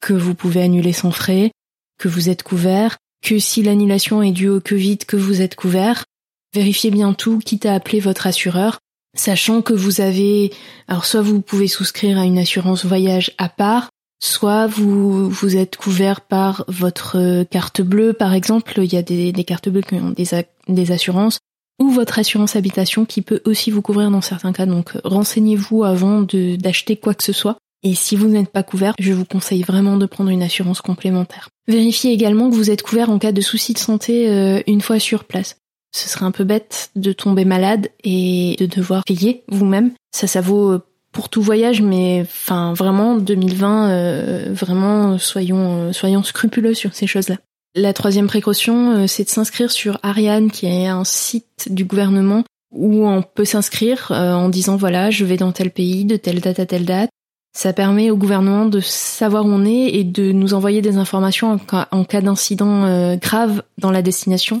que 0.00 0.14
vous 0.14 0.34
pouvez 0.34 0.62
annuler 0.62 0.94
sans 0.94 1.10
frais, 1.10 1.50
que 1.98 2.08
vous 2.08 2.30
êtes 2.30 2.42
couvert, 2.42 2.96
que 3.22 3.38
si 3.38 3.62
l'annulation 3.62 4.22
est 4.22 4.32
due 4.32 4.48
au 4.48 4.60
Covid, 4.60 4.96
que 4.96 5.18
vous 5.18 5.42
êtes 5.42 5.56
couvert. 5.56 6.06
Vérifiez 6.54 6.90
bien 6.90 7.12
tout, 7.12 7.38
quitte 7.38 7.66
à 7.66 7.74
appeler 7.74 8.00
votre 8.00 8.26
assureur, 8.26 8.78
sachant 9.14 9.60
que 9.60 9.74
vous 9.74 10.00
avez, 10.00 10.54
alors 10.88 11.04
soit 11.04 11.20
vous 11.20 11.42
pouvez 11.42 11.68
souscrire 11.68 12.18
à 12.18 12.24
une 12.24 12.38
assurance 12.38 12.86
voyage 12.86 13.30
à 13.36 13.50
part, 13.50 13.90
Soit 14.18 14.66
vous 14.66 15.28
vous 15.28 15.56
êtes 15.56 15.76
couvert 15.76 16.22
par 16.22 16.64
votre 16.68 17.18
euh, 17.18 17.44
carte 17.44 17.82
bleue, 17.82 18.12
par 18.12 18.32
exemple, 18.32 18.72
il 18.78 18.92
y 18.92 18.96
a 18.96 19.02
des, 19.02 19.32
cartes 19.44 19.68
bleues 19.68 19.82
qui 19.82 19.94
ont 19.96 20.14
des, 20.68 20.92
assurances, 20.92 21.38
ou 21.78 21.90
votre 21.90 22.18
assurance 22.18 22.56
habitation 22.56 23.04
qui 23.04 23.20
peut 23.20 23.42
aussi 23.44 23.70
vous 23.70 23.82
couvrir 23.82 24.10
dans 24.10 24.22
certains 24.22 24.52
cas. 24.52 24.66
Donc 24.66 24.92
renseignez-vous 25.04 25.84
avant 25.84 26.22
d'acheter 26.22 26.96
quoi 26.96 27.14
que 27.14 27.24
ce 27.24 27.32
soit. 27.32 27.58
Et 27.82 27.94
si 27.94 28.16
vous 28.16 28.28
n'êtes 28.28 28.50
pas 28.50 28.62
couvert, 28.62 28.94
je 28.98 29.12
vous 29.12 29.26
conseille 29.26 29.62
vraiment 29.62 29.96
de 29.96 30.06
prendre 30.06 30.30
une 30.30 30.42
assurance 30.42 30.80
complémentaire. 30.80 31.50
Vérifiez 31.68 32.12
également 32.12 32.50
que 32.50 32.54
vous 32.54 32.70
êtes 32.70 32.82
couvert 32.82 33.10
en 33.10 33.18
cas 33.18 33.32
de 33.32 33.40
soucis 33.40 33.74
de 33.74 33.78
santé 33.78 34.30
euh, 34.30 34.60
une 34.66 34.80
fois 34.80 34.98
sur 34.98 35.24
place. 35.24 35.58
Ce 35.94 36.08
serait 36.08 36.24
un 36.24 36.30
peu 36.30 36.44
bête 36.44 36.90
de 36.96 37.12
tomber 37.12 37.44
malade 37.44 37.90
et 38.02 38.56
de 38.58 38.66
devoir 38.66 39.04
payer 39.04 39.44
vous-même. 39.48 39.92
Ça, 40.12 40.26
ça 40.26 40.40
vaut 40.40 40.72
euh, 40.72 40.82
pour 41.16 41.30
tout 41.30 41.40
voyage, 41.40 41.80
mais 41.80 42.20
enfin 42.20 42.74
vraiment 42.74 43.16
2020, 43.16 43.88
euh, 43.88 44.44
vraiment 44.50 45.16
soyons 45.16 45.88
euh, 45.88 45.92
soyons 45.94 46.22
scrupuleux 46.22 46.74
sur 46.74 46.94
ces 46.94 47.06
choses-là. 47.06 47.36
La 47.74 47.94
troisième 47.94 48.26
précaution, 48.26 48.90
euh, 48.90 49.06
c'est 49.06 49.24
de 49.24 49.30
s'inscrire 49.30 49.70
sur 49.70 49.98
Ariane, 50.02 50.50
qui 50.50 50.66
est 50.66 50.88
un 50.88 51.04
site 51.04 51.72
du 51.72 51.86
gouvernement 51.86 52.44
où 52.70 53.08
on 53.08 53.22
peut 53.22 53.46
s'inscrire 53.46 54.08
en 54.10 54.50
disant 54.50 54.76
voilà, 54.76 55.10
je 55.10 55.24
vais 55.24 55.38
dans 55.38 55.52
tel 55.52 55.70
pays 55.70 56.04
de 56.04 56.16
telle 56.16 56.40
date 56.40 56.60
à 56.60 56.66
telle 56.66 56.84
date. 56.84 57.08
Ça 57.56 57.72
permet 57.72 58.10
au 58.10 58.18
gouvernement 58.18 58.66
de 58.66 58.80
savoir 58.80 59.46
où 59.46 59.48
on 59.48 59.64
est 59.64 59.94
et 59.94 60.04
de 60.04 60.32
nous 60.32 60.52
envoyer 60.52 60.82
des 60.82 60.98
informations 60.98 61.50
en 61.50 61.56
cas, 61.58 61.88
en 61.92 62.04
cas 62.04 62.20
d'incident 62.20 63.16
grave 63.16 63.62
dans 63.78 63.90
la 63.90 64.02
destination, 64.02 64.60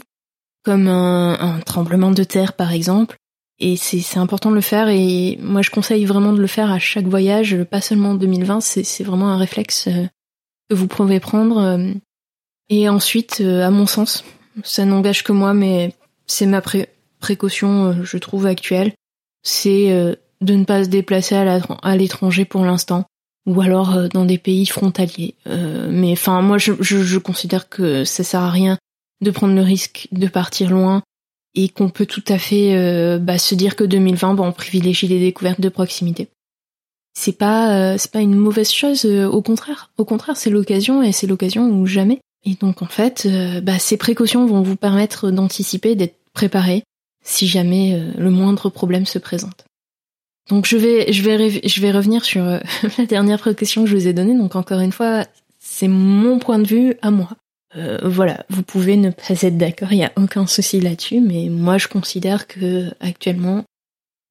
comme 0.64 0.88
un 0.88 1.60
tremblement 1.66 2.12
de 2.12 2.24
terre 2.24 2.54
par 2.54 2.72
exemple, 2.72 3.18
et 3.58 3.76
c'est 3.76 4.18
important 4.18 4.50
de 4.50 4.54
le 4.54 4.60
faire 4.60 4.88
et 4.88 5.38
moi 5.40 5.62
je 5.62 5.70
conseille 5.70 6.04
vraiment 6.04 6.32
de 6.32 6.40
le 6.40 6.46
faire 6.46 6.70
à 6.70 6.78
chaque 6.78 7.06
voyage, 7.06 7.64
pas 7.64 7.80
seulement 7.80 8.10
en 8.10 8.14
2020, 8.14 8.60
c'est 8.60 9.04
vraiment 9.04 9.30
un 9.30 9.38
réflexe 9.38 9.88
euh, 9.88 10.06
que 10.68 10.74
vous 10.74 10.86
pouvez 10.86 11.20
prendre. 11.20 11.58
Euh. 11.58 11.92
Et 12.68 12.88
ensuite, 12.88 13.40
euh, 13.40 13.62
à 13.62 13.70
mon 13.70 13.86
sens, 13.86 14.24
ça 14.62 14.84
n'engage 14.84 15.24
que 15.24 15.32
moi, 15.32 15.54
mais 15.54 15.94
c'est 16.26 16.44
ma 16.44 16.60
précaution, 17.20 18.04
je 18.04 18.18
trouve, 18.18 18.46
actuelle, 18.46 18.92
c'est 19.42 20.16
de 20.40 20.54
ne 20.54 20.64
pas 20.64 20.84
se 20.84 20.88
déplacer 20.88 21.36
à 21.36 21.96
l'étranger 21.96 22.44
pour 22.44 22.64
l'instant, 22.64 23.04
ou 23.46 23.60
alors 23.60 24.08
dans 24.08 24.24
des 24.24 24.38
pays 24.38 24.66
frontaliers. 24.66 25.34
mais 25.46 26.12
enfin, 26.12 26.40
moi 26.42 26.58
je, 26.58 26.72
je, 26.80 26.98
je 26.98 27.18
considère 27.18 27.68
que 27.68 28.04
ça 28.04 28.24
sert 28.24 28.40
à 28.40 28.50
rien 28.50 28.78
de 29.20 29.30
prendre 29.30 29.54
le 29.54 29.62
risque 29.62 30.08
de 30.10 30.26
partir 30.26 30.70
loin 30.70 31.02
et 31.56 31.70
qu'on 31.70 31.88
peut 31.88 32.06
tout 32.06 32.22
à 32.28 32.38
fait 32.38 32.76
euh, 32.76 33.18
bah, 33.18 33.38
se 33.38 33.54
dire 33.54 33.74
que 33.74 33.82
2020, 33.82 34.34
bon, 34.34 34.46
on 34.46 34.52
privilégie 34.52 35.08
les 35.08 35.18
découvertes 35.18 35.60
de 35.60 35.70
proximité. 35.70 36.28
C'est 37.18 37.36
pas 37.36 37.74
euh, 37.74 37.96
c'est 37.98 38.12
pas 38.12 38.20
une 38.20 38.34
mauvaise 38.34 38.70
chose, 38.70 39.06
euh, 39.06 39.26
au 39.26 39.40
contraire. 39.40 39.90
Au 39.96 40.04
contraire, 40.04 40.36
c'est 40.36 40.50
l'occasion 40.50 41.02
et 41.02 41.12
c'est 41.12 41.26
l'occasion 41.26 41.68
ou 41.70 41.86
jamais. 41.86 42.20
Et 42.44 42.54
donc 42.54 42.82
en 42.82 42.86
fait, 42.86 43.26
bah, 43.64 43.80
ces 43.80 43.96
précautions 43.96 44.46
vont 44.46 44.62
vous 44.62 44.76
permettre 44.76 45.32
d'anticiper, 45.32 45.96
d'être 45.96 46.14
préparé 46.32 46.84
si 47.24 47.48
jamais 47.48 48.00
le 48.16 48.30
moindre 48.30 48.70
problème 48.70 49.04
se 49.04 49.18
présente. 49.18 49.64
Donc 50.48 50.64
je 50.64 50.76
vais 50.76 51.12
je 51.12 51.22
vais 51.24 51.60
je 51.66 51.80
vais 51.80 51.90
revenir 51.90 52.24
sur 52.24 52.44
la 52.98 53.06
dernière 53.08 53.40
précaution 53.40 53.82
que 53.82 53.90
je 53.90 53.96
vous 53.96 54.06
ai 54.06 54.12
donnée. 54.12 54.36
Donc 54.36 54.54
encore 54.54 54.78
une 54.78 54.92
fois, 54.92 55.24
c'est 55.58 55.88
mon 55.88 56.38
point 56.38 56.60
de 56.60 56.68
vue 56.68 56.94
à 57.02 57.10
moi. 57.10 57.30
Euh, 57.76 57.98
voilà, 58.02 58.44
vous 58.48 58.62
pouvez 58.62 58.96
ne 58.96 59.10
pas 59.10 59.42
être 59.42 59.58
d'accord, 59.58 59.92
il 59.92 59.98
n'y 59.98 60.04
a 60.04 60.12
aucun 60.16 60.46
souci 60.46 60.80
là-dessus, 60.80 61.20
mais 61.20 61.48
moi 61.50 61.76
je 61.78 61.88
considère 61.88 62.46
que 62.46 62.90
actuellement 63.00 63.64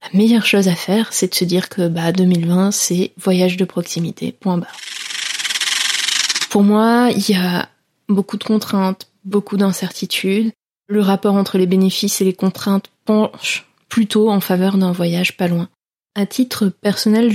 la 0.01 0.17
meilleure 0.17 0.45
chose 0.45 0.67
à 0.67 0.75
faire, 0.75 1.13
c'est 1.13 1.29
de 1.29 1.35
se 1.35 1.45
dire 1.45 1.69
que 1.69 1.87
bah 1.87 2.11
2020 2.11 2.71
c'est 2.71 3.11
voyage 3.17 3.57
de 3.57 3.65
proximité. 3.65 4.31
Point 4.31 4.57
barre. 4.57 4.77
Pour 6.49 6.63
moi, 6.63 7.09
il 7.15 7.29
y 7.29 7.35
a 7.35 7.69
beaucoup 8.07 8.37
de 8.37 8.43
contraintes, 8.43 9.07
beaucoup 9.25 9.57
d'incertitudes. 9.57 10.51
Le 10.87 11.01
rapport 11.01 11.35
entre 11.35 11.57
les 11.57 11.65
bénéfices 11.65 12.21
et 12.21 12.25
les 12.25 12.33
contraintes 12.33 12.89
penche 13.05 13.67
plutôt 13.89 14.29
en 14.29 14.39
faveur 14.39 14.77
d'un 14.77 14.91
voyage 14.91 15.37
pas 15.37 15.47
loin. 15.47 15.69
À 16.15 16.25
titre 16.25 16.69
personnel, 16.69 17.29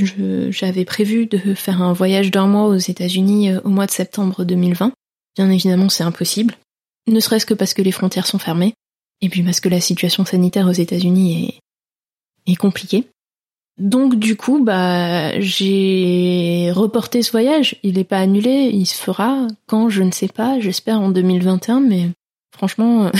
j'avais 0.51 0.85
prévu 0.87 1.27
de 1.27 1.55
faire 1.55 1.83
un 1.83 1.93
voyage 1.93 2.31
d'un 2.31 2.47
mois 2.47 2.67
aux 2.67 2.77
États-Unis 2.77 3.51
euh, 3.51 3.61
au 3.65 3.69
mois 3.69 3.87
de 3.87 3.91
septembre 3.91 4.45
2020. 4.45 4.93
Bien 5.37 5.51
évidemment, 5.51 5.89
c'est 5.89 6.05
impossible. 6.05 6.57
Ne 7.07 7.21
serait-ce 7.21 7.47
que 7.47 7.55
parce 7.55 7.75
que 7.75 7.83
les 7.83 7.93
frontières 7.93 8.27
sont 8.27 8.39
fermées, 8.39 8.75
et 9.21 9.29
puis 9.29 9.43
parce 9.43 9.61
que 9.61 9.69
la 9.69 9.81
situation 9.81 10.25
sanitaire 10.25 10.67
aux 10.67 10.73
États-Unis 10.73 11.61
est, 12.47 12.57
compliquée. 12.57 13.07
Donc 13.79 14.17
du 14.17 14.37
coup, 14.37 14.63
bah 14.63 15.39
j'ai 15.41 16.73
reporté 16.75 17.23
ce 17.23 17.31
voyage. 17.31 17.77
Il 17.85 17.95
n'est 17.95 18.05
pas 18.05 18.19
annulé, 18.19 18.71
il 18.73 18.87
se 18.87 19.01
fera 19.01 19.47
quand 19.67 19.89
je 19.89 20.03
ne 20.03 20.11
sais 20.11 20.29
pas. 20.29 20.59
J'espère 20.59 21.01
en 21.01 21.11
2021, 21.11 21.81
mais 21.81 22.09
franchement, 22.53 23.11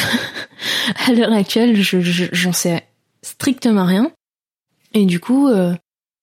à 1.07 1.13
l'heure 1.13 1.33
actuelle, 1.33 1.81
j'en 1.81 2.53
sais 2.53 2.85
strictement 3.23 3.87
rien. 3.87 4.11
Et 4.93 5.07
du 5.07 5.21
coup, 5.21 5.49
euh, 5.49 5.75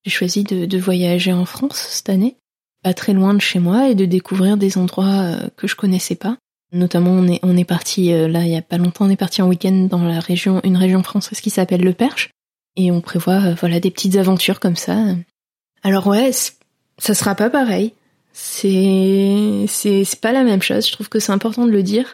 j'ai 0.04 0.12
choisi 0.12 0.44
de, 0.44 0.78
voyager 0.78 1.34
en 1.34 1.46
France 1.46 1.78
cette 1.78 2.10
année, 2.10 2.38
pas 2.84 2.94
très 2.94 3.14
loin 3.14 3.34
de 3.34 3.42
chez 3.42 3.60
moi, 3.60 3.90
et 3.90 3.96
de 3.96 4.06
découvrir 4.06 4.58
des 4.58 4.78
endroits 4.78 5.06
euh, 5.06 5.50
que 5.56 5.68
je 5.68 5.76
connaissais 5.76 6.16
pas. 6.16 6.38
Notamment, 6.72 7.12
on 7.12 7.28
est, 7.28 7.40
on 7.44 7.56
est 7.56 7.64
parti 7.64 8.12
euh, 8.14 8.28
là 8.28 8.44
il 8.44 8.50
y 8.50 8.58
a 8.58 8.62
pas 8.62 8.78
longtemps, 8.78 9.06
on 9.06 9.10
est 9.10 9.16
parti 9.16 9.42
en 9.42 9.48
week-end 9.48 9.88
dans 9.90 10.04
la 10.04 10.20
région, 10.20 10.62
une 10.64 10.78
région 10.78 11.02
française 11.04 11.40
qui 11.40 11.50
s'appelle 11.50 11.82
le 11.82 11.94
Perche, 11.94 12.30
et 12.76 12.92
on 12.92 13.02
prévoit 13.02 13.54
voilà 13.54 13.80
des 13.80 13.92
petites 13.92 14.18
aventures 14.18 14.60
comme 14.60 14.76
ça. 14.76 14.98
Alors 15.84 16.08
ouais, 16.08 16.32
ça 16.98 17.14
sera 17.14 17.36
pas 17.36 17.50
pareil. 17.50 17.94
C'est 18.34 19.66
c'est 19.68 20.04
c'est 20.04 20.22
pas 20.22 20.32
la 20.32 20.44
même 20.44 20.62
chose. 20.62 20.86
Je 20.86 20.92
trouve 20.92 21.10
que 21.10 21.20
c'est 21.20 21.32
important 21.32 21.66
de 21.66 21.72
le 21.72 21.84
dire 21.84 22.14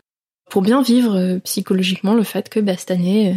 pour 0.49 0.61
bien 0.61 0.81
vivre 0.81 1.39
psychologiquement 1.43 2.13
le 2.13 2.23
fait 2.23 2.47
que 2.47 2.59
bah, 2.59 2.77
cette 2.77 2.91
année 2.91 3.35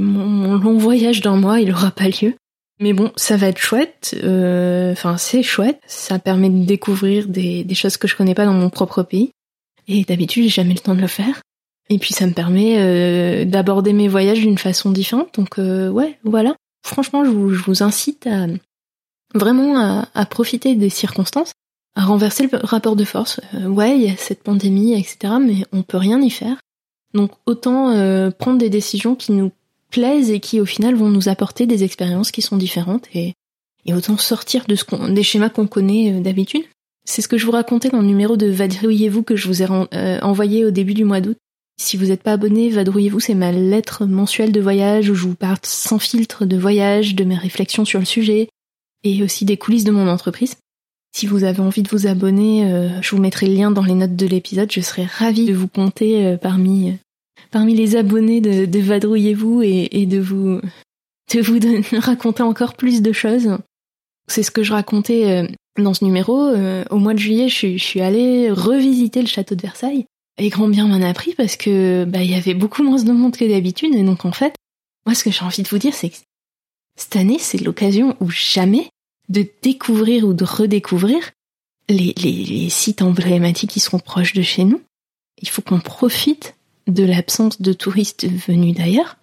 mon, 0.00 0.26
mon 0.26 0.54
long 0.54 0.78
voyage 0.78 1.20
d'un 1.20 1.36
mois 1.36 1.60
il 1.60 1.70
aura 1.70 1.90
pas 1.90 2.08
lieu 2.08 2.34
mais 2.80 2.92
bon, 2.92 3.12
ça 3.16 3.36
va 3.36 3.48
être 3.48 3.58
chouette. 3.58 4.16
Euh, 4.22 4.92
enfin, 4.92 5.16
c'est 5.16 5.42
chouette. 5.42 5.80
Ça 5.86 6.18
permet 6.18 6.50
de 6.50 6.64
découvrir 6.64 7.28
des, 7.28 7.66
choses 7.74 7.96
que 7.96 8.08
je 8.08 8.16
connais 8.16 8.34
pas 8.34 8.46
dans 8.46 8.52
mon 8.52 8.70
propre 8.70 9.02
pays. 9.02 9.30
Et 9.86 10.04
d'habitude, 10.04 10.44
j'ai 10.44 10.50
jamais 10.50 10.74
le 10.74 10.80
temps 10.80 10.94
de 10.94 11.00
le 11.00 11.06
faire. 11.06 11.40
Et 11.90 11.98
puis, 11.98 12.14
ça 12.14 12.26
me 12.26 12.32
permet 12.32 12.76
euh, 12.78 13.44
d'aborder 13.44 13.92
mes 13.92 14.08
voyages 14.08 14.40
d'une 14.40 14.58
façon 14.58 14.90
différente. 14.90 15.34
Donc, 15.34 15.58
euh, 15.58 15.88
ouais, 15.90 16.18
voilà. 16.24 16.56
Franchement, 16.84 17.24
je 17.24 17.30
vous, 17.30 17.82
incite 17.82 18.26
à 18.26 18.46
vraiment 19.34 20.06
à, 20.14 20.26
profiter 20.26 20.74
des 20.74 20.90
circonstances, 20.90 21.52
à 21.94 22.04
renverser 22.04 22.48
le 22.50 22.58
rapport 22.58 22.96
de 22.96 23.04
force. 23.04 23.40
ouais, 23.66 23.96
il 23.96 24.04
y 24.04 24.10
a 24.10 24.16
cette 24.16 24.42
pandémie, 24.42 24.92
etc. 24.92 25.34
Mais 25.40 25.64
on 25.72 25.82
peut 25.82 25.96
rien 25.96 26.20
y 26.20 26.30
faire. 26.30 26.56
Donc, 27.14 27.30
autant 27.46 27.90
prendre 28.32 28.58
des 28.58 28.70
décisions 28.70 29.14
qui 29.14 29.32
nous 29.32 29.50
plaisent 29.94 30.32
et 30.32 30.40
qui 30.40 30.60
au 30.60 30.66
final 30.66 30.96
vont 30.96 31.08
nous 31.08 31.28
apporter 31.28 31.66
des 31.66 31.84
expériences 31.84 32.32
qui 32.32 32.42
sont 32.42 32.56
différentes 32.56 33.06
et, 33.14 33.34
et 33.86 33.94
autant 33.94 34.18
sortir 34.18 34.64
de 34.66 34.74
ce 34.74 34.82
qu'on, 34.82 35.08
des 35.08 35.22
schémas 35.22 35.50
qu'on 35.50 35.68
connaît 35.68 36.12
euh, 36.12 36.20
d'habitude. 36.20 36.64
C'est 37.06 37.22
ce 37.22 37.28
que 37.28 37.38
je 37.38 37.46
vous 37.46 37.52
racontais 37.52 37.90
dans 37.90 38.00
le 38.00 38.06
numéro 38.06 38.36
de 38.36 38.48
Vadrouillez-vous 38.48 39.22
que 39.22 39.36
je 39.36 39.46
vous 39.46 39.62
ai 39.62 39.68
euh, 39.70 40.18
envoyé 40.20 40.64
au 40.64 40.72
début 40.72 40.94
du 40.94 41.04
mois 41.04 41.20
d'août. 41.20 41.36
Si 41.80 41.96
vous 41.96 42.06
n'êtes 42.06 42.24
pas 42.24 42.32
abonné, 42.32 42.70
Vadrouillez-vous, 42.70 43.20
c'est 43.20 43.36
ma 43.36 43.52
lettre 43.52 44.04
mensuelle 44.04 44.50
de 44.50 44.60
voyage 44.60 45.10
où 45.10 45.14
je 45.14 45.28
vous 45.28 45.36
parle 45.36 45.58
sans 45.62 46.00
filtre 46.00 46.44
de 46.44 46.56
voyage, 46.56 47.14
de 47.14 47.22
mes 47.22 47.36
réflexions 47.36 47.84
sur 47.84 48.00
le 48.00 48.04
sujet 48.04 48.48
et 49.04 49.22
aussi 49.22 49.44
des 49.44 49.58
coulisses 49.58 49.84
de 49.84 49.92
mon 49.92 50.08
entreprise. 50.08 50.56
Si 51.14 51.26
vous 51.26 51.44
avez 51.44 51.60
envie 51.60 51.82
de 51.82 51.88
vous 51.88 52.08
abonner, 52.08 52.64
euh, 52.64 53.00
je 53.00 53.14
vous 53.14 53.22
mettrai 53.22 53.46
le 53.46 53.54
lien 53.54 53.70
dans 53.70 53.84
les 53.84 53.94
notes 53.94 54.16
de 54.16 54.26
l'épisode. 54.26 54.72
Je 54.72 54.80
serai 54.80 55.04
ravie 55.04 55.46
de 55.46 55.54
vous 55.54 55.68
compter 55.68 56.36
parmi 56.42 56.94
parmi 57.54 57.76
les 57.76 57.94
abonnés 57.94 58.40
de, 58.40 58.66
de 58.66 58.78
Vadrouillez-vous 58.80 59.62
et, 59.62 60.06
de 60.06 60.18
vous 60.18 60.60
de 61.32 61.40
vous 61.40 61.60
raconter 62.00 62.42
encore 62.42 62.74
plus 62.74 63.00
de 63.00 63.12
choses. 63.12 63.56
C'est 64.26 64.42
ce 64.42 64.50
que 64.50 64.64
je 64.64 64.72
racontais 64.72 65.30
euh, 65.30 65.46
dans 65.78 65.94
ce 65.94 66.04
numéro. 66.04 66.48
Euh, 66.48 66.84
au 66.90 66.96
mois 66.96 67.14
de 67.14 67.20
juillet, 67.20 67.48
je, 67.48 67.78
suis 67.78 68.00
allée 68.00 68.50
revisiter 68.50 69.20
le 69.20 69.28
château 69.28 69.54
de 69.54 69.62
Versailles. 69.62 70.04
Et 70.36 70.48
grand 70.48 70.66
bien 70.66 70.88
m'en 70.88 71.00
a 71.00 71.08
appris 71.08 71.32
parce 71.36 71.56
que 71.56 72.04
bah 72.04 72.22
il 72.24 72.30
y 72.32 72.34
avait 72.34 72.54
beaucoup 72.54 72.82
moins 72.82 73.00
de 73.00 73.12
monde 73.12 73.36
que 73.36 73.44
d'habitude. 73.44 73.94
Et 73.94 74.02
donc 74.02 74.24
en 74.24 74.32
fait, 74.32 74.56
moi 75.06 75.14
ce 75.14 75.22
que 75.22 75.30
j'ai 75.30 75.44
envie 75.44 75.62
de 75.62 75.68
vous 75.68 75.78
dire, 75.78 75.94
c'est 75.94 76.10
que 76.10 76.16
cette 76.96 77.14
année, 77.14 77.38
c'est 77.38 77.62
l'occasion 77.62 78.16
ou 78.18 78.30
jamais 78.30 78.88
de 79.28 79.46
découvrir 79.62 80.26
ou 80.26 80.34
de 80.34 80.44
redécouvrir 80.44 81.30
les, 81.88 82.14
les, 82.16 82.32
les 82.32 82.68
sites 82.68 83.00
emblématiques 83.00 83.70
qui 83.70 83.80
sont 83.80 84.00
proches 84.00 84.32
de 84.32 84.42
chez 84.42 84.64
nous. 84.64 84.82
Il 85.40 85.48
faut 85.48 85.62
qu'on 85.62 85.78
profite 85.78 86.56
de 86.86 87.04
l'absence 87.04 87.60
de 87.60 87.72
touristes 87.72 88.26
venus 88.26 88.76
d'ailleurs 88.76 89.16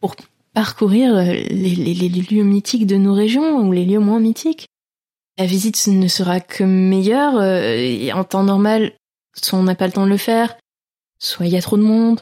pour 0.00 0.16
parcourir 0.54 1.14
euh, 1.16 1.24
les, 1.32 2.08
lieux 2.08 2.42
mythiques 2.42 2.86
de 2.86 2.96
nos 2.96 3.14
régions 3.14 3.58
ou 3.58 3.72
les 3.72 3.84
lieux 3.84 3.98
moins 3.98 4.20
mythiques. 4.20 4.66
La 5.38 5.46
visite 5.46 5.86
ne 5.86 6.08
sera 6.08 6.40
que 6.40 6.64
meilleure 6.64 7.36
euh, 7.36 8.10
en 8.12 8.24
temps 8.24 8.44
normal, 8.44 8.92
soit 9.34 9.58
on 9.58 9.62
n'a 9.62 9.74
pas 9.74 9.86
le 9.86 9.92
temps 9.92 10.04
de 10.04 10.10
le 10.10 10.16
faire, 10.16 10.56
soit 11.18 11.46
il 11.46 11.52
y 11.52 11.56
a 11.56 11.62
trop 11.62 11.76
de 11.76 11.82
monde, 11.82 12.20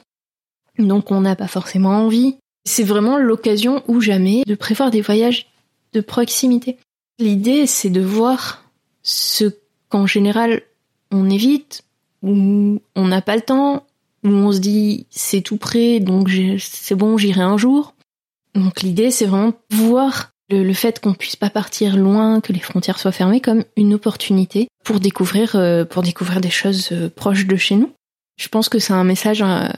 donc 0.78 1.10
on 1.10 1.20
n'a 1.20 1.36
pas 1.36 1.48
forcément 1.48 1.90
envie. 1.90 2.36
C'est 2.64 2.84
vraiment 2.84 3.18
l'occasion 3.18 3.82
ou 3.88 4.00
jamais 4.00 4.42
de 4.46 4.54
prévoir 4.54 4.90
des 4.90 5.00
voyages 5.00 5.46
de 5.92 6.00
proximité. 6.00 6.78
L'idée, 7.18 7.66
c'est 7.66 7.90
de 7.90 8.00
voir 8.00 8.64
ce 9.02 9.56
qu'en 9.88 10.06
général 10.06 10.62
on 11.10 11.28
évite, 11.28 11.82
ou 12.22 12.80
on 12.94 13.08
n'a 13.08 13.22
pas 13.22 13.34
le 13.34 13.42
temps, 13.42 13.84
où 14.24 14.28
on 14.28 14.52
se 14.52 14.58
dit 14.58 15.06
c'est 15.10 15.40
tout 15.40 15.56
près, 15.56 16.00
donc 16.00 16.30
c'est 16.58 16.94
bon, 16.94 17.16
j'irai 17.16 17.42
un 17.42 17.56
jour. 17.56 17.94
Donc 18.54 18.82
l'idée, 18.82 19.10
c'est 19.10 19.26
vraiment 19.26 19.52
voir 19.70 20.30
le, 20.50 20.72
fait 20.74 21.00
qu'on 21.00 21.14
puisse 21.14 21.36
pas 21.36 21.50
partir 21.50 21.96
loin, 21.96 22.40
que 22.40 22.52
les 22.52 22.60
frontières 22.60 22.98
soient 22.98 23.12
fermées, 23.12 23.40
comme 23.40 23.64
une 23.76 23.94
opportunité 23.94 24.68
pour 24.84 25.00
découvrir, 25.00 25.54
euh, 25.54 25.84
pour 25.84 26.02
découvrir 26.02 26.40
des 26.40 26.50
choses 26.50 26.88
euh, 26.92 27.08
proches 27.08 27.46
de 27.46 27.56
chez 27.56 27.76
nous. 27.76 27.92
Je 28.36 28.48
pense 28.48 28.68
que 28.68 28.78
c'est 28.78 28.92
un 28.92 29.04
message 29.04 29.42
euh, 29.42 29.68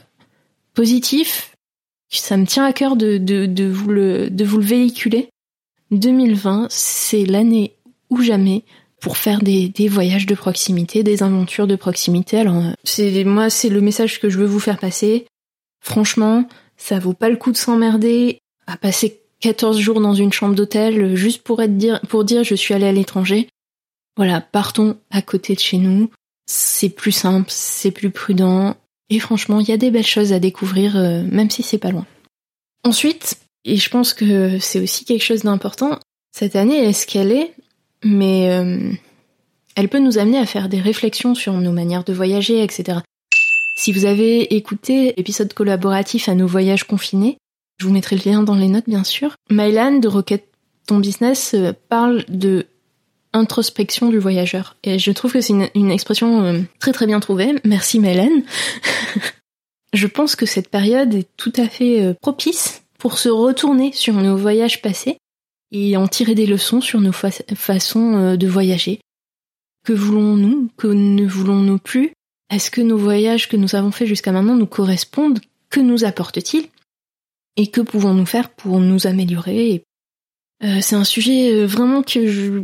positif. 0.73 1.55
Ça 2.09 2.37
me 2.37 2.45
tient 2.45 2.65
à 2.65 2.73
cœur 2.73 2.95
de, 2.95 3.17
de, 3.17 3.45
de, 3.45 3.65
vous 3.65 3.89
le, 3.89 4.29
de 4.29 4.45
vous 4.45 4.57
le 4.57 4.65
véhiculer. 4.65 5.29
2020, 5.91 6.67
c'est 6.69 7.25
l'année 7.25 7.75
ou 8.09 8.21
jamais 8.21 8.63
pour 9.03 9.17
faire 9.17 9.41
des, 9.41 9.73
voyages 9.89 10.25
de 10.25 10.33
proximité, 10.33 11.03
des 11.03 11.23
aventures 11.23 11.67
de 11.67 11.75
proximité. 11.75 12.39
Alors 12.39 12.63
c'est 12.85 13.25
moi 13.25 13.49
c'est 13.49 13.67
le 13.67 13.81
message 13.81 14.21
que 14.21 14.29
je 14.29 14.39
veux 14.39 14.45
vous 14.45 14.61
faire 14.61 14.79
passer. 14.79 15.27
Franchement, 15.81 16.47
ça 16.77 16.99
vaut 16.99 17.13
pas 17.13 17.29
le 17.29 17.35
coup 17.35 17.51
de 17.51 17.57
s'emmerder 17.57 18.39
à 18.65 18.77
passer 18.77 19.19
14 19.41 19.77
jours 19.77 19.99
dans 19.99 20.13
une 20.13 20.31
chambre 20.31 20.55
d'hôtel 20.55 21.17
juste 21.17 21.43
pour 21.43 21.61
être 21.61 21.77
dire 21.77 21.99
pour 22.07 22.23
dire 22.23 22.45
je 22.45 22.55
suis 22.55 22.73
allé 22.73 22.85
à 22.85 22.93
l'étranger. 22.93 23.49
Voilà, 24.15 24.39
partons 24.39 24.95
à 25.11 25.21
côté 25.21 25.53
de 25.53 25.59
chez 25.59 25.79
nous. 25.79 26.09
C'est 26.45 26.89
plus 26.89 27.11
simple, 27.11 27.49
c'est 27.49 27.91
plus 27.91 28.09
prudent 28.09 28.77
et 29.09 29.19
franchement, 29.19 29.59
il 29.59 29.67
y 29.67 29.73
a 29.73 29.77
des 29.77 29.91
belles 29.91 30.05
choses 30.05 30.31
à 30.31 30.39
découvrir 30.39 30.95
euh, 30.95 31.23
même 31.29 31.49
si 31.49 31.61
c'est 31.61 31.77
pas 31.77 31.91
loin. 31.91 32.05
Ensuite, 32.85 33.35
et 33.65 33.75
je 33.75 33.89
pense 33.89 34.13
que 34.13 34.59
c'est 34.59 34.79
aussi 34.79 35.03
quelque 35.03 35.25
chose 35.25 35.43
d'important, 35.43 35.99
cette 36.31 36.55
année 36.55 36.77
est-ce 36.77 37.05
qu'elle 37.05 37.33
est 37.33 37.53
mais 38.03 38.49
euh, 38.49 38.91
elle 39.75 39.89
peut 39.89 39.99
nous 39.99 40.17
amener 40.17 40.37
à 40.37 40.45
faire 40.45 40.69
des 40.69 40.79
réflexions 40.79 41.35
sur 41.35 41.53
nos 41.53 41.71
manières 41.71 42.03
de 42.03 42.13
voyager, 42.13 42.63
etc. 42.63 42.99
Si 43.75 43.91
vous 43.91 44.05
avez 44.05 44.55
écouté 44.55 45.13
l'épisode 45.17 45.53
collaboratif 45.53 46.29
à 46.29 46.35
nos 46.35 46.47
voyages 46.47 46.83
confinés, 46.83 47.37
je 47.79 47.87
vous 47.87 47.93
mettrai 47.93 48.15
le 48.15 48.29
lien 48.29 48.43
dans 48.43 48.55
les 48.55 48.67
notes 48.67 48.87
bien 48.87 49.03
sûr. 49.03 49.35
Mylan 49.49 49.99
de 49.99 50.07
Rocket 50.07 50.47
Ton 50.85 50.99
Business 50.99 51.53
euh, 51.53 51.73
parle 51.89 52.23
de 52.27 52.67
introspection 53.35 54.09
du 54.09 54.19
voyageur. 54.19 54.75
Et 54.83 54.99
je 54.99 55.11
trouve 55.11 55.33
que 55.33 55.41
c'est 55.41 55.53
une, 55.73 55.91
expression 55.91 56.43
euh, 56.43 56.59
très 56.79 56.91
très 56.91 57.07
bien 57.07 57.19
trouvée. 57.19 57.55
Merci 57.63 57.99
Mylan. 57.99 58.43
je 59.93 60.05
pense 60.05 60.35
que 60.35 60.45
cette 60.45 60.69
période 60.69 61.15
est 61.15 61.27
tout 61.35 61.53
à 61.57 61.67
fait 61.67 62.15
propice 62.21 62.83
pour 62.99 63.17
se 63.17 63.29
retourner 63.29 63.91
sur 63.91 64.13
nos 64.13 64.37
voyages 64.37 64.83
passés 64.83 65.17
et 65.73 65.97
en 65.97 66.07
tirer 66.07 66.35
des 66.35 66.45
leçons 66.45 66.79
sur 66.79 67.01
nos 67.01 67.11
façons 67.11 68.15
euh, 68.15 68.37
de 68.37 68.47
voyager. 68.47 69.01
Que 69.83 69.91
voulons-nous? 69.91 70.69
Que 70.77 70.87
ne 70.87 71.25
voulons-nous 71.25 71.79
plus? 71.79 72.13
Est-ce 72.49 72.71
que 72.71 72.79
nos 72.79 72.97
voyages 72.97 73.49
que 73.49 73.57
nous 73.57 73.75
avons 73.75 73.91
faits 73.91 74.07
jusqu'à 74.07 74.31
maintenant 74.31 74.55
nous 74.55 74.67
correspondent? 74.67 75.39
Que 75.69 75.79
nous 75.81 76.05
apportent-ils? 76.05 76.69
Et 77.57 77.67
que 77.67 77.81
pouvons-nous 77.81 78.27
faire 78.27 78.49
pour 78.49 78.79
nous 78.79 79.07
améliorer? 79.07 79.83
Euh, 80.63 80.79
C'est 80.81 80.95
un 80.95 81.03
sujet 81.03 81.51
euh, 81.51 81.65
vraiment 81.65 82.03
que 82.03 82.27
je, 82.27 82.63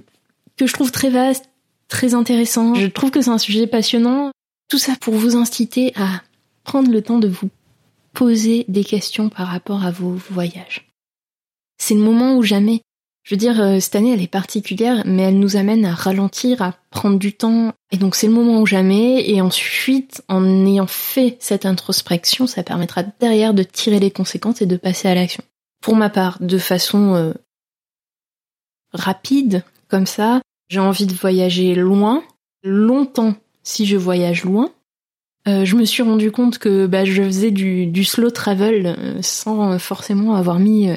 que 0.55 0.67
je 0.67 0.73
trouve 0.73 0.91
très 0.91 1.09
vaste, 1.09 1.49
très 1.87 2.13
intéressant. 2.13 2.75
Je 2.75 2.87
trouve 2.87 3.11
que 3.11 3.21
c'est 3.21 3.31
un 3.31 3.39
sujet 3.39 3.67
passionnant. 3.67 4.31
Tout 4.69 4.77
ça 4.77 4.95
pour 5.01 5.15
vous 5.15 5.35
inciter 5.35 5.91
à 5.95 6.21
prendre 6.63 6.91
le 6.91 7.01
temps 7.01 7.17
de 7.17 7.27
vous 7.27 7.49
poser 8.13 8.65
des 8.67 8.83
questions 8.83 9.29
par 9.29 9.47
rapport 9.47 9.83
à 9.83 9.91
vos 9.91 10.11
voyages. 10.29 10.87
C'est 11.79 11.95
le 11.95 12.01
moment 12.01 12.35
où 12.35 12.43
jamais. 12.43 12.81
Je 13.29 13.35
veux 13.35 13.39
dire, 13.39 13.61
euh, 13.61 13.79
cette 13.79 13.95
année, 13.95 14.11
elle 14.11 14.23
est 14.23 14.27
particulière, 14.27 15.03
mais 15.05 15.21
elle 15.21 15.37
nous 15.37 15.55
amène 15.55 15.85
à 15.85 15.93
ralentir, 15.93 16.63
à 16.63 16.73
prendre 16.89 17.19
du 17.19 17.33
temps. 17.33 17.73
Et 17.91 17.97
donc, 17.97 18.15
c'est 18.15 18.25
le 18.25 18.33
moment 18.33 18.59
où 18.59 18.65
jamais. 18.65 19.29
Et 19.29 19.39
ensuite, 19.39 20.23
en 20.29 20.65
ayant 20.65 20.87
fait 20.87 21.37
cette 21.39 21.67
introspection, 21.67 22.47
ça 22.47 22.63
permettra 22.63 23.03
derrière 23.03 23.53
de 23.53 23.61
tirer 23.61 23.99
les 23.99 24.09
conséquences 24.09 24.63
et 24.63 24.65
de 24.65 24.77
passer 24.77 25.09
à 25.09 25.13
l'action. 25.13 25.43
Pour 25.79 25.95
ma 25.95 26.09
part, 26.09 26.39
de 26.41 26.57
façon 26.57 27.13
euh, 27.13 27.33
rapide, 28.93 29.63
comme 29.89 30.07
ça, 30.07 30.41
j'ai 30.67 30.79
envie 30.79 31.05
de 31.05 31.13
voyager 31.13 31.75
loin, 31.75 32.23
longtemps 32.63 33.35
si 33.61 33.85
je 33.85 33.95
voyage 33.95 34.43
loin. 34.43 34.71
Euh, 35.47 35.65
je 35.65 35.75
me 35.75 35.85
suis 35.85 36.01
rendu 36.01 36.31
compte 36.31 36.57
que 36.57 36.87
bah, 36.87 37.05
je 37.05 37.21
faisais 37.21 37.51
du, 37.51 37.85
du 37.85 38.05
slow 38.05 38.31
travel 38.31 39.19
sans 39.21 39.77
forcément 39.77 40.33
avoir 40.33 40.57
mis 40.57 40.89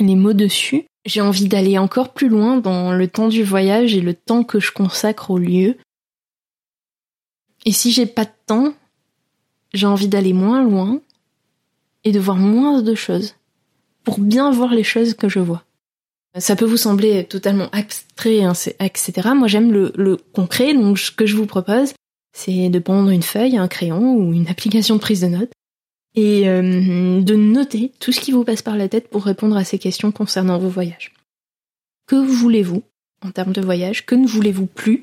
les 0.00 0.16
mots 0.16 0.32
dessus. 0.32 0.86
J'ai 1.04 1.20
envie 1.20 1.48
d'aller 1.48 1.76
encore 1.78 2.12
plus 2.12 2.28
loin 2.28 2.56
dans 2.56 2.92
le 2.92 3.08
temps 3.08 3.28
du 3.28 3.42
voyage 3.42 3.94
et 3.94 4.00
le 4.00 4.14
temps 4.14 4.42
que 4.42 4.60
je 4.60 4.72
consacre 4.72 5.30
au 5.30 5.38
lieu. 5.38 5.76
Et 7.66 7.72
si 7.72 7.92
j'ai 7.92 8.06
pas 8.06 8.24
de 8.24 8.30
temps, 8.46 8.74
j'ai 9.74 9.86
envie 9.86 10.08
d'aller 10.08 10.32
moins 10.32 10.62
loin 10.62 11.00
et 12.04 12.12
de 12.12 12.20
voir 12.20 12.36
moins 12.36 12.80
de 12.80 12.94
choses 12.94 13.34
pour 14.02 14.18
bien 14.18 14.50
voir 14.50 14.74
les 14.74 14.84
choses 14.84 15.14
que 15.14 15.28
je 15.28 15.40
vois. 15.40 15.64
Ça 16.36 16.56
peut 16.56 16.64
vous 16.64 16.76
sembler 16.76 17.24
totalement 17.24 17.68
abstrait, 17.70 18.42
hein, 18.42 18.52
etc. 18.80 19.30
Moi, 19.34 19.46
j'aime 19.46 19.72
le, 19.72 19.92
le, 19.94 20.16
concret, 20.16 20.74
donc 20.74 20.98
ce 20.98 21.10
que 21.10 21.26
je 21.26 21.36
vous 21.36 21.46
propose, 21.46 21.94
c'est 22.32 22.68
de 22.68 22.78
prendre 22.80 23.10
une 23.10 23.22
feuille, 23.22 23.56
un 23.56 23.68
crayon 23.68 24.16
ou 24.16 24.32
une 24.32 24.48
application 24.48 24.96
de 24.96 25.00
prise 25.00 25.20
de 25.20 25.28
notes 25.28 25.52
et 26.14 26.48
euh, 26.48 27.20
de 27.20 27.34
noter 27.34 27.92
tout 27.98 28.12
ce 28.12 28.20
qui 28.20 28.32
vous 28.32 28.44
passe 28.44 28.62
par 28.62 28.76
la 28.76 28.88
tête 28.88 29.08
pour 29.08 29.24
répondre 29.24 29.56
à 29.56 29.64
ces 29.64 29.78
questions 29.78 30.12
concernant 30.12 30.58
vos 30.58 30.68
voyages. 30.68 31.12
Que 32.06 32.16
voulez-vous 32.16 32.82
en 33.22 33.30
termes 33.30 33.52
de 33.52 33.60
voyage? 33.60 34.06
Que 34.06 34.14
ne 34.14 34.26
voulez-vous 34.26 34.66
plus? 34.66 35.02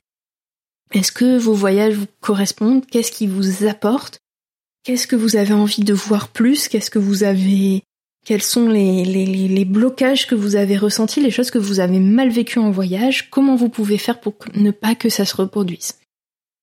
Est-ce 0.93 1.11
que 1.11 1.37
vos 1.37 1.53
voyages 1.53 1.95
vous 1.95 2.07
correspondent? 2.19 2.85
Qu'est-ce 2.85 3.11
qui 3.11 3.27
vous 3.27 3.65
apporte? 3.65 4.19
Qu'est-ce 4.83 5.07
que 5.07 5.15
vous 5.15 5.35
avez 5.35 5.53
envie 5.53 5.83
de 5.83 5.93
voir 5.93 6.29
plus? 6.29 6.67
Qu'est-ce 6.67 6.89
que 6.89 6.99
vous 6.99 7.23
avez 7.23 7.83
quels 8.23 8.43
sont 8.43 8.69
les, 8.69 9.03
les, 9.03 9.25
les, 9.25 9.65
blocages 9.65 10.27
que 10.27 10.35
vous 10.35 10.55
avez 10.55 10.77
ressentis, 10.77 11.21
les 11.21 11.31
choses 11.31 11.49
que 11.49 11.57
vous 11.57 11.79
avez 11.79 11.99
mal 11.99 12.29
vécues 12.29 12.59
en 12.59 12.69
voyage? 12.69 13.31
Comment 13.31 13.55
vous 13.55 13.69
pouvez 13.69 13.97
faire 13.97 14.19
pour 14.19 14.35
ne 14.53 14.69
pas 14.69 14.93
que 14.93 15.09
ça 15.09 15.25
se 15.25 15.35
reproduise? 15.35 15.95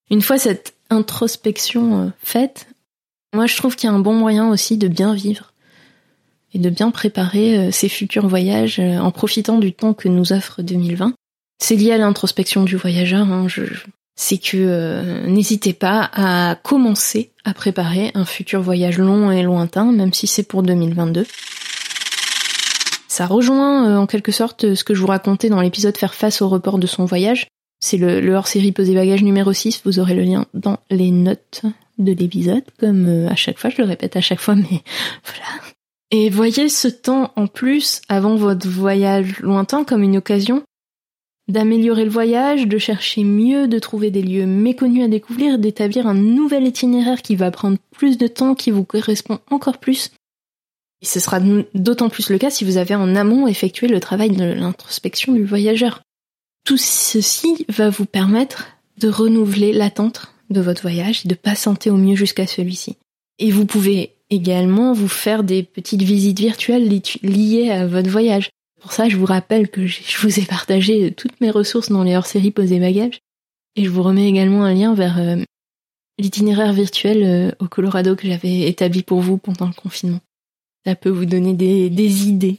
Une 0.09 0.23
fois 0.23 0.39
cette 0.39 0.75
introspection 0.89 2.03
euh, 2.03 2.09
faite, 2.21 2.69
moi, 3.35 3.47
je 3.47 3.57
trouve 3.57 3.77
qu'il 3.77 3.89
y 3.89 3.93
a 3.93 3.95
un 3.95 3.99
bon 3.99 4.15
moyen 4.15 4.49
aussi 4.49 4.79
de 4.79 4.89
bien 4.89 5.15
vivre 5.15 5.53
et 6.55 6.59
de 6.59 6.71
bien 6.71 6.91
préparer 6.91 7.59
euh, 7.59 7.71
ses 7.71 7.89
futurs 7.89 8.27
voyages 8.27 8.79
euh, 8.79 8.99
en 8.99 9.11
profitant 9.11 9.59
du 9.59 9.73
temps 9.73 9.93
que 9.93 10.09
nous 10.09 10.33
offre 10.33 10.63
2020. 10.63 11.13
C'est 11.63 11.77
lié 11.77 11.93
à 11.93 11.99
l'introspection 11.99 12.65
du 12.65 12.77
voyageur. 12.77 13.31
Hein, 13.31 13.47
c'est 14.17 14.39
que 14.39 14.57
euh, 14.57 15.27
n'hésitez 15.27 15.75
pas 15.75 16.11
à 16.13 16.55
commencer 16.55 17.33
à 17.45 17.53
préparer 17.53 18.11
un 18.15 18.25
futur 18.25 18.63
voyage 18.63 18.99
long 18.99 19.31
et 19.31 19.43
lointain, 19.43 19.93
même 19.93 20.15
si 20.15 20.27
c'est 20.27 20.43
pour 20.43 20.63
2022. 20.63 21.27
Ça 23.09 23.27
rejoint 23.27 23.99
en 23.99 24.07
quelque 24.07 24.33
sorte 24.33 24.75
ce 24.75 24.85
que 24.85 24.95
je 24.95 25.01
vous 25.01 25.07
racontais 25.09 25.49
dans 25.49 25.61
l'épisode 25.61 25.97
Faire 25.97 26.15
face 26.15 26.41
au 26.41 26.49
report 26.49 26.79
de 26.79 26.87
son 26.87 27.05
voyage. 27.05 27.49
C'est 27.81 27.97
le, 27.97 28.21
le 28.21 28.35
hors-série 28.35 28.73
Poser 28.73 28.95
Bagages 28.95 29.23
numéro 29.23 29.53
6, 29.53 29.83
vous 29.85 29.99
aurez 29.99 30.15
le 30.15 30.23
lien 30.23 30.47
dans 30.55 30.79
les 30.91 31.11
notes 31.11 31.63
de 31.99 32.13
l'épisode, 32.13 32.65
comme 32.79 33.07
euh, 33.07 33.29
à 33.29 33.37
chaque 33.37 33.59
fois, 33.59 33.71
je 33.71 33.79
le 33.79 33.89
répète 33.89 34.17
à 34.17 34.21
chaque 34.21 34.41
fois, 34.41 34.55
mais 34.55 34.65
voilà. 35.25 35.63
Et 36.11 36.31
voyez 36.31 36.69
ce 36.69 36.89
temps 36.89 37.33
en 37.37 37.47
plus 37.47 38.01
avant 38.09 38.35
votre 38.37 38.67
voyage 38.69 39.41
lointain 39.41 39.85
comme 39.85 40.03
une 40.03 40.17
occasion 40.17 40.63
d'améliorer 41.49 42.05
le 42.05 42.11
voyage, 42.11 42.67
de 42.67 42.79
chercher 42.79 43.25
mieux, 43.25 43.69
de 43.69 43.79
trouver 43.79 44.11
des 44.11 44.23
lieux 44.23 44.47
méconnus 44.47 45.05
à 45.05 45.09
découvrir, 45.09 45.59
d'établir 45.59 46.07
un 46.07 46.15
nouvel 46.15 46.67
itinéraire 46.67 47.23
qui 47.23 47.37
va 47.37 47.51
prendre 47.51 47.79
plus 47.91 48.19
de 48.19 48.27
temps, 48.27 48.55
qui 48.55 48.71
vous 48.71 48.85
correspond 48.85 49.39
encore 49.51 49.79
plus. 49.79 50.11
Et 51.01 51.07
ce 51.07 51.21
sera 51.21 51.41
d'autant 51.75 52.11
plus 52.11 52.29
le 52.29 52.39
cas 52.39 52.51
si 52.51 52.65
vous 52.65 52.77
avez 52.77 52.95
en 52.95 53.17
amont 53.17 53.47
effectué 53.47 53.89
le 53.89 54.01
travail 54.01 54.31
de 54.31 54.45
l'introspection 54.45 55.33
du 55.33 55.45
voyageur. 55.45 56.03
Tout 56.65 56.77
ceci 56.77 57.65
va 57.69 57.89
vous 57.89 58.05
permettre 58.05 58.67
de 58.99 59.09
renouveler 59.09 59.73
l'attente 59.73 60.35
de 60.51 60.61
votre 60.61 60.83
voyage 60.83 61.23
et 61.25 61.29
de 61.29 61.35
patienter 61.35 61.91
au 61.91 61.97
mieux 61.97 62.17
jusqu'à 62.17 62.47
celui-ci. 62.47 62.97
Et 63.39 63.51
vous 63.51 63.67
pouvez 63.67 64.15
également 64.31 64.93
vous 64.93 65.09
faire 65.09 65.45
des 65.45 65.63
petites 65.63 66.03
visites 66.03 66.41
virtuelles 66.41 66.89
liées 67.23 67.71
à 67.71 67.87
votre 67.87 68.11
voyage. 68.11 68.51
Pour 68.81 68.93
ça, 68.93 69.09
je 69.09 69.17
vous 69.17 69.27
rappelle 69.27 69.69
que 69.69 69.87
je 69.87 70.19
vous 70.21 70.39
ai 70.39 70.45
partagé 70.45 71.13
toutes 71.13 71.41
mes 71.41 71.51
ressources 71.51 71.91
dans 71.91 72.03
les 72.03 72.17
hors-séries 72.17 72.51
Posez 72.51 72.79
Bagages. 72.79 73.21
Et 73.77 73.85
je 73.85 73.91
vous 73.91 74.03
remets 74.03 74.29
également 74.29 74.65
un 74.65 74.75
lien 74.75 74.95
vers 74.95 75.19
euh, 75.19 75.37
l'itinéraire 76.19 76.73
virtuel 76.73 77.23
euh, 77.23 77.51
au 77.61 77.69
Colorado 77.69 78.17
que 78.17 78.27
j'avais 78.27 78.69
établi 78.69 79.03
pour 79.03 79.21
vous 79.21 79.39
pendant 79.39 79.67
le 79.67 79.73
confinement. 79.73 80.21
Ça 80.85 80.95
peut 80.95 81.11
vous 81.11 81.27
donner 81.27 81.55
des, 81.55 81.91
des 81.91 82.29
idées. 82.29 82.59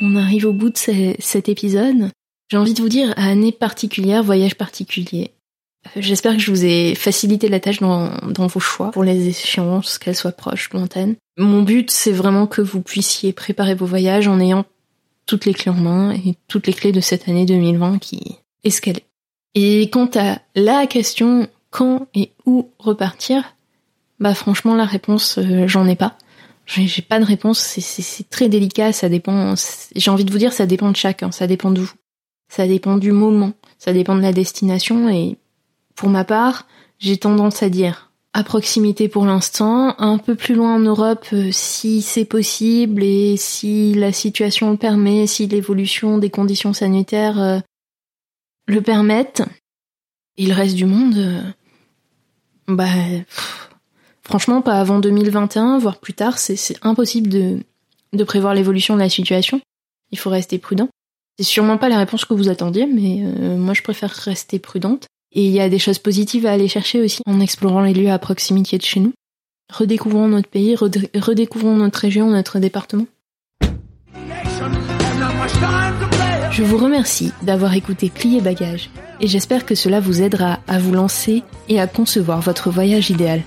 On 0.00 0.16
arrive 0.16 0.46
au 0.46 0.52
bout 0.52 0.70
de 0.70 0.78
cet 1.18 1.48
épisode. 1.48 2.10
J'ai 2.50 2.56
envie 2.56 2.74
de 2.74 2.80
vous 2.80 2.88
dire, 2.88 3.12
année 3.16 3.52
particulière, 3.52 4.22
voyage 4.22 4.56
particulier. 4.56 5.32
J'espère 5.96 6.34
que 6.34 6.40
je 6.40 6.50
vous 6.50 6.64
ai 6.64 6.94
facilité 6.94 7.48
la 7.48 7.58
tâche 7.58 7.80
dans, 7.80 8.46
vos 8.46 8.60
choix 8.60 8.90
pour 8.90 9.02
les 9.02 9.28
échéances, 9.28 9.98
qu'elles 9.98 10.16
soient 10.16 10.32
proches, 10.32 10.70
lointaines. 10.72 11.16
Mon 11.38 11.62
but, 11.62 11.90
c'est 11.90 12.12
vraiment 12.12 12.46
que 12.46 12.60
vous 12.60 12.82
puissiez 12.82 13.32
préparer 13.32 13.74
vos 13.74 13.86
voyages 13.86 14.28
en 14.28 14.38
ayant 14.40 14.64
toutes 15.26 15.46
les 15.46 15.54
clés 15.54 15.70
en 15.70 15.74
main 15.74 16.12
et 16.12 16.34
toutes 16.48 16.66
les 16.66 16.72
clés 16.72 16.92
de 16.92 17.00
cette 17.00 17.28
année 17.28 17.46
2020 17.46 17.98
qui 17.98 18.38
est 18.64 18.70
ce. 18.70 18.80
Et 19.54 19.90
quant 19.90 20.10
à 20.14 20.38
la 20.54 20.86
question 20.86 21.48
quand 21.70 22.08
et 22.14 22.32
où 22.46 22.70
repartir, 22.78 23.56
bah 24.18 24.34
franchement 24.34 24.74
la 24.74 24.84
réponse 24.84 25.38
euh, 25.38 25.66
j'en 25.66 25.86
ai 25.86 25.96
pas. 25.96 26.16
J'ai 26.66 27.02
pas 27.02 27.18
de 27.18 27.24
réponse, 27.24 27.58
c'est 27.58 28.30
très 28.30 28.48
délicat, 28.48 28.92
ça 28.92 29.08
dépend. 29.08 29.54
J'ai 29.96 30.10
envie 30.10 30.24
de 30.24 30.30
vous 30.30 30.38
dire 30.38 30.52
ça 30.52 30.66
dépend 30.66 30.90
de 30.90 30.96
chacun, 30.96 31.32
ça 31.32 31.48
dépend 31.48 31.72
de 31.72 31.80
vous, 31.80 31.92
ça 32.48 32.68
dépend 32.68 32.96
du 32.96 33.10
moment, 33.10 33.54
ça 33.78 33.92
dépend 33.92 34.14
de 34.14 34.20
la 34.20 34.32
destination 34.32 35.08
et 35.08 35.36
pour 36.00 36.08
ma 36.08 36.24
part, 36.24 36.66
j'ai 36.98 37.18
tendance 37.18 37.62
à 37.62 37.68
dire 37.68 38.10
à 38.32 38.42
proximité 38.42 39.06
pour 39.06 39.26
l'instant, 39.26 39.94
un 39.98 40.16
peu 40.16 40.34
plus 40.34 40.54
loin 40.54 40.76
en 40.76 40.78
Europe 40.78 41.26
euh, 41.34 41.50
si 41.52 42.00
c'est 42.00 42.24
possible 42.24 43.02
et 43.02 43.36
si 43.36 43.92
la 43.92 44.10
situation 44.10 44.70
le 44.70 44.78
permet, 44.78 45.26
si 45.26 45.46
l'évolution 45.46 46.16
des 46.16 46.30
conditions 46.30 46.72
sanitaires 46.72 47.38
euh, 47.38 47.58
le 48.66 48.80
permettent. 48.80 49.42
Et 50.38 50.46
le 50.46 50.54
reste 50.54 50.74
du 50.74 50.86
monde, 50.86 51.18
euh, 51.18 51.42
bah 52.66 52.86
franchement 54.22 54.62
pas 54.62 54.80
avant 54.80 55.00
2021, 55.00 55.80
voire 55.80 55.98
plus 55.98 56.14
tard, 56.14 56.38
c'est 56.38 56.78
impossible 56.80 57.28
de, 57.28 57.58
de 58.14 58.24
prévoir 58.24 58.54
l'évolution 58.54 58.94
de 58.94 59.00
la 59.00 59.10
situation. 59.10 59.60
Il 60.12 60.18
faut 60.18 60.30
rester 60.30 60.56
prudent. 60.56 60.88
C'est 61.38 61.44
sûrement 61.44 61.76
pas 61.76 61.90
la 61.90 61.98
réponse 61.98 62.24
que 62.24 62.32
vous 62.32 62.48
attendiez, 62.48 62.86
mais 62.86 63.22
moi 63.58 63.74
je 63.74 63.82
préfère 63.82 64.10
rester 64.10 64.58
prudente. 64.58 65.06
Et 65.32 65.44
il 65.44 65.52
y 65.52 65.60
a 65.60 65.68
des 65.68 65.78
choses 65.78 65.98
positives 65.98 66.46
à 66.46 66.52
aller 66.52 66.68
chercher 66.68 67.00
aussi 67.00 67.22
en 67.26 67.40
explorant 67.40 67.82
les 67.82 67.94
lieux 67.94 68.10
à 68.10 68.18
proximité 68.18 68.78
de 68.78 68.82
chez 68.82 69.00
nous. 69.00 69.12
Redécouvrons 69.72 70.28
notre 70.28 70.48
pays, 70.48 70.74
redécouvrons 70.74 71.76
notre 71.76 72.00
région, 72.00 72.28
notre 72.30 72.58
département. 72.58 73.06
Je 76.50 76.64
vous 76.64 76.76
remercie 76.76 77.32
d'avoir 77.42 77.74
écouté 77.74 78.10
Plier 78.10 78.40
Bagage 78.40 78.90
et 79.20 79.28
j'espère 79.28 79.64
que 79.64 79.74
cela 79.74 80.00
vous 80.00 80.20
aidera 80.20 80.58
à 80.66 80.78
vous 80.78 80.92
lancer 80.92 81.42
et 81.68 81.80
à 81.80 81.86
concevoir 81.86 82.40
votre 82.40 82.70
voyage 82.70 83.10
idéal. 83.10 83.42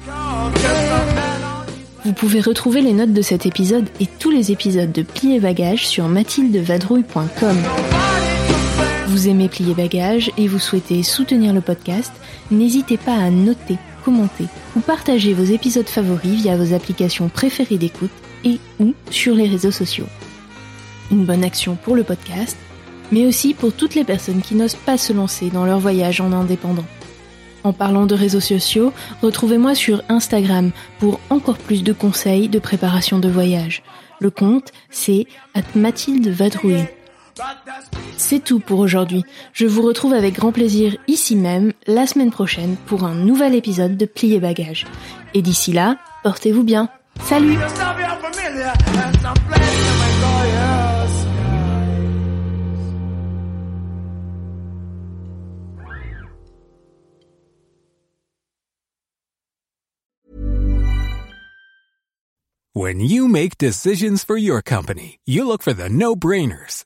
Vous 2.06 2.14
pouvez 2.14 2.42
retrouver 2.42 2.82
les 2.82 2.94
notes 2.94 3.14
de 3.14 3.22
cet 3.22 3.46
épisode 3.46 3.88
et 4.00 4.08
tous 4.08 4.32
les 4.32 4.52
épisodes 4.52 4.92
de 4.92 5.04
Plier 5.04 5.40
Bagage 5.40 5.88
sur 5.88 6.08
mathildevadrouille.com 6.08 7.58
vous 9.14 9.28
aimez 9.28 9.48
plier 9.48 9.76
bagages 9.76 10.32
et 10.40 10.48
vous 10.48 10.58
souhaitez 10.58 11.04
soutenir 11.04 11.54
le 11.54 11.62
podcast, 11.62 12.12
n'hésitez 12.50 12.98
pas 12.98 13.14
à 13.14 13.30
noter, 13.30 13.78
commenter 14.04 14.46
ou 14.76 14.80
partager 14.80 15.36
vos 15.36 15.44
épisodes 15.44 15.88
favoris 15.88 16.42
via 16.42 16.58
vos 16.58 16.74
applications 16.74 17.30
préférées 17.30 17.78
d'écoute 17.78 18.10
et 18.44 18.58
ou 18.80 18.96
sur 19.12 19.36
les 19.36 19.48
réseaux 19.48 19.70
sociaux. 19.70 20.08
Une 21.12 21.26
bonne 21.26 21.44
action 21.44 21.76
pour 21.76 21.96
le 21.96 22.04
podcast, 22.04 22.58
mais 23.12 23.28
aussi 23.28 23.54
pour 23.54 23.72
toutes 23.72 23.94
les 23.94 24.04
personnes 24.04 24.42
qui 24.42 24.56
n'osent 24.56 24.74
pas 24.74 24.98
se 24.98 25.14
lancer 25.14 25.52
dans 25.52 25.66
leur 25.66 25.80
voyage 25.80 26.20
en 26.20 26.32
indépendant. 26.32 26.86
En 27.64 27.72
parlant 27.72 28.08
de 28.08 28.16
réseaux 28.16 28.40
sociaux, 28.40 28.94
retrouvez-moi 29.22 29.76
sur 29.76 30.02
Instagram 30.10 30.72
pour 30.98 31.20
encore 31.30 31.60
plus 31.60 31.84
de 31.84 31.94
conseils 31.94 32.50
de 32.50 32.58
préparation 32.58 33.20
de 33.20 33.30
voyage. 33.30 33.84
Le 34.20 34.32
compte, 34.32 34.72
c'est 34.90 35.28
at 35.54 35.62
Mathilde. 35.76 36.36
C'est 38.18 38.44
tout 38.44 38.60
pour 38.60 38.80
aujourd'hui. 38.80 39.24
Je 39.54 39.66
vous 39.66 39.82
retrouve 39.82 40.14
avec 40.14 40.36
grand 40.36 40.52
plaisir 40.52 40.96
ici 41.08 41.36
même 41.36 41.74
la 41.88 42.08
semaine 42.08 42.32
prochaine 42.32 42.76
pour 42.86 43.04
un 43.04 43.16
nouvel 43.16 43.56
épisode 43.56 43.98
de 43.98 44.06
Plier 44.06 44.40
Bagage. 44.40 44.86
Et 45.34 45.42
d'ici 45.42 45.72
là, 45.72 45.98
portez-vous 46.24 46.64
bien. 46.64 46.90
Salut 47.22 47.58
When 62.76 63.00
you 63.00 63.28
make 63.28 63.60
decisions 63.60 64.26
for 64.26 64.36
your 64.36 64.64
company, 64.64 65.20
you 65.26 65.46
look 65.46 65.62
for 65.62 65.74
the 65.74 65.90
no-brainers. 65.90 66.86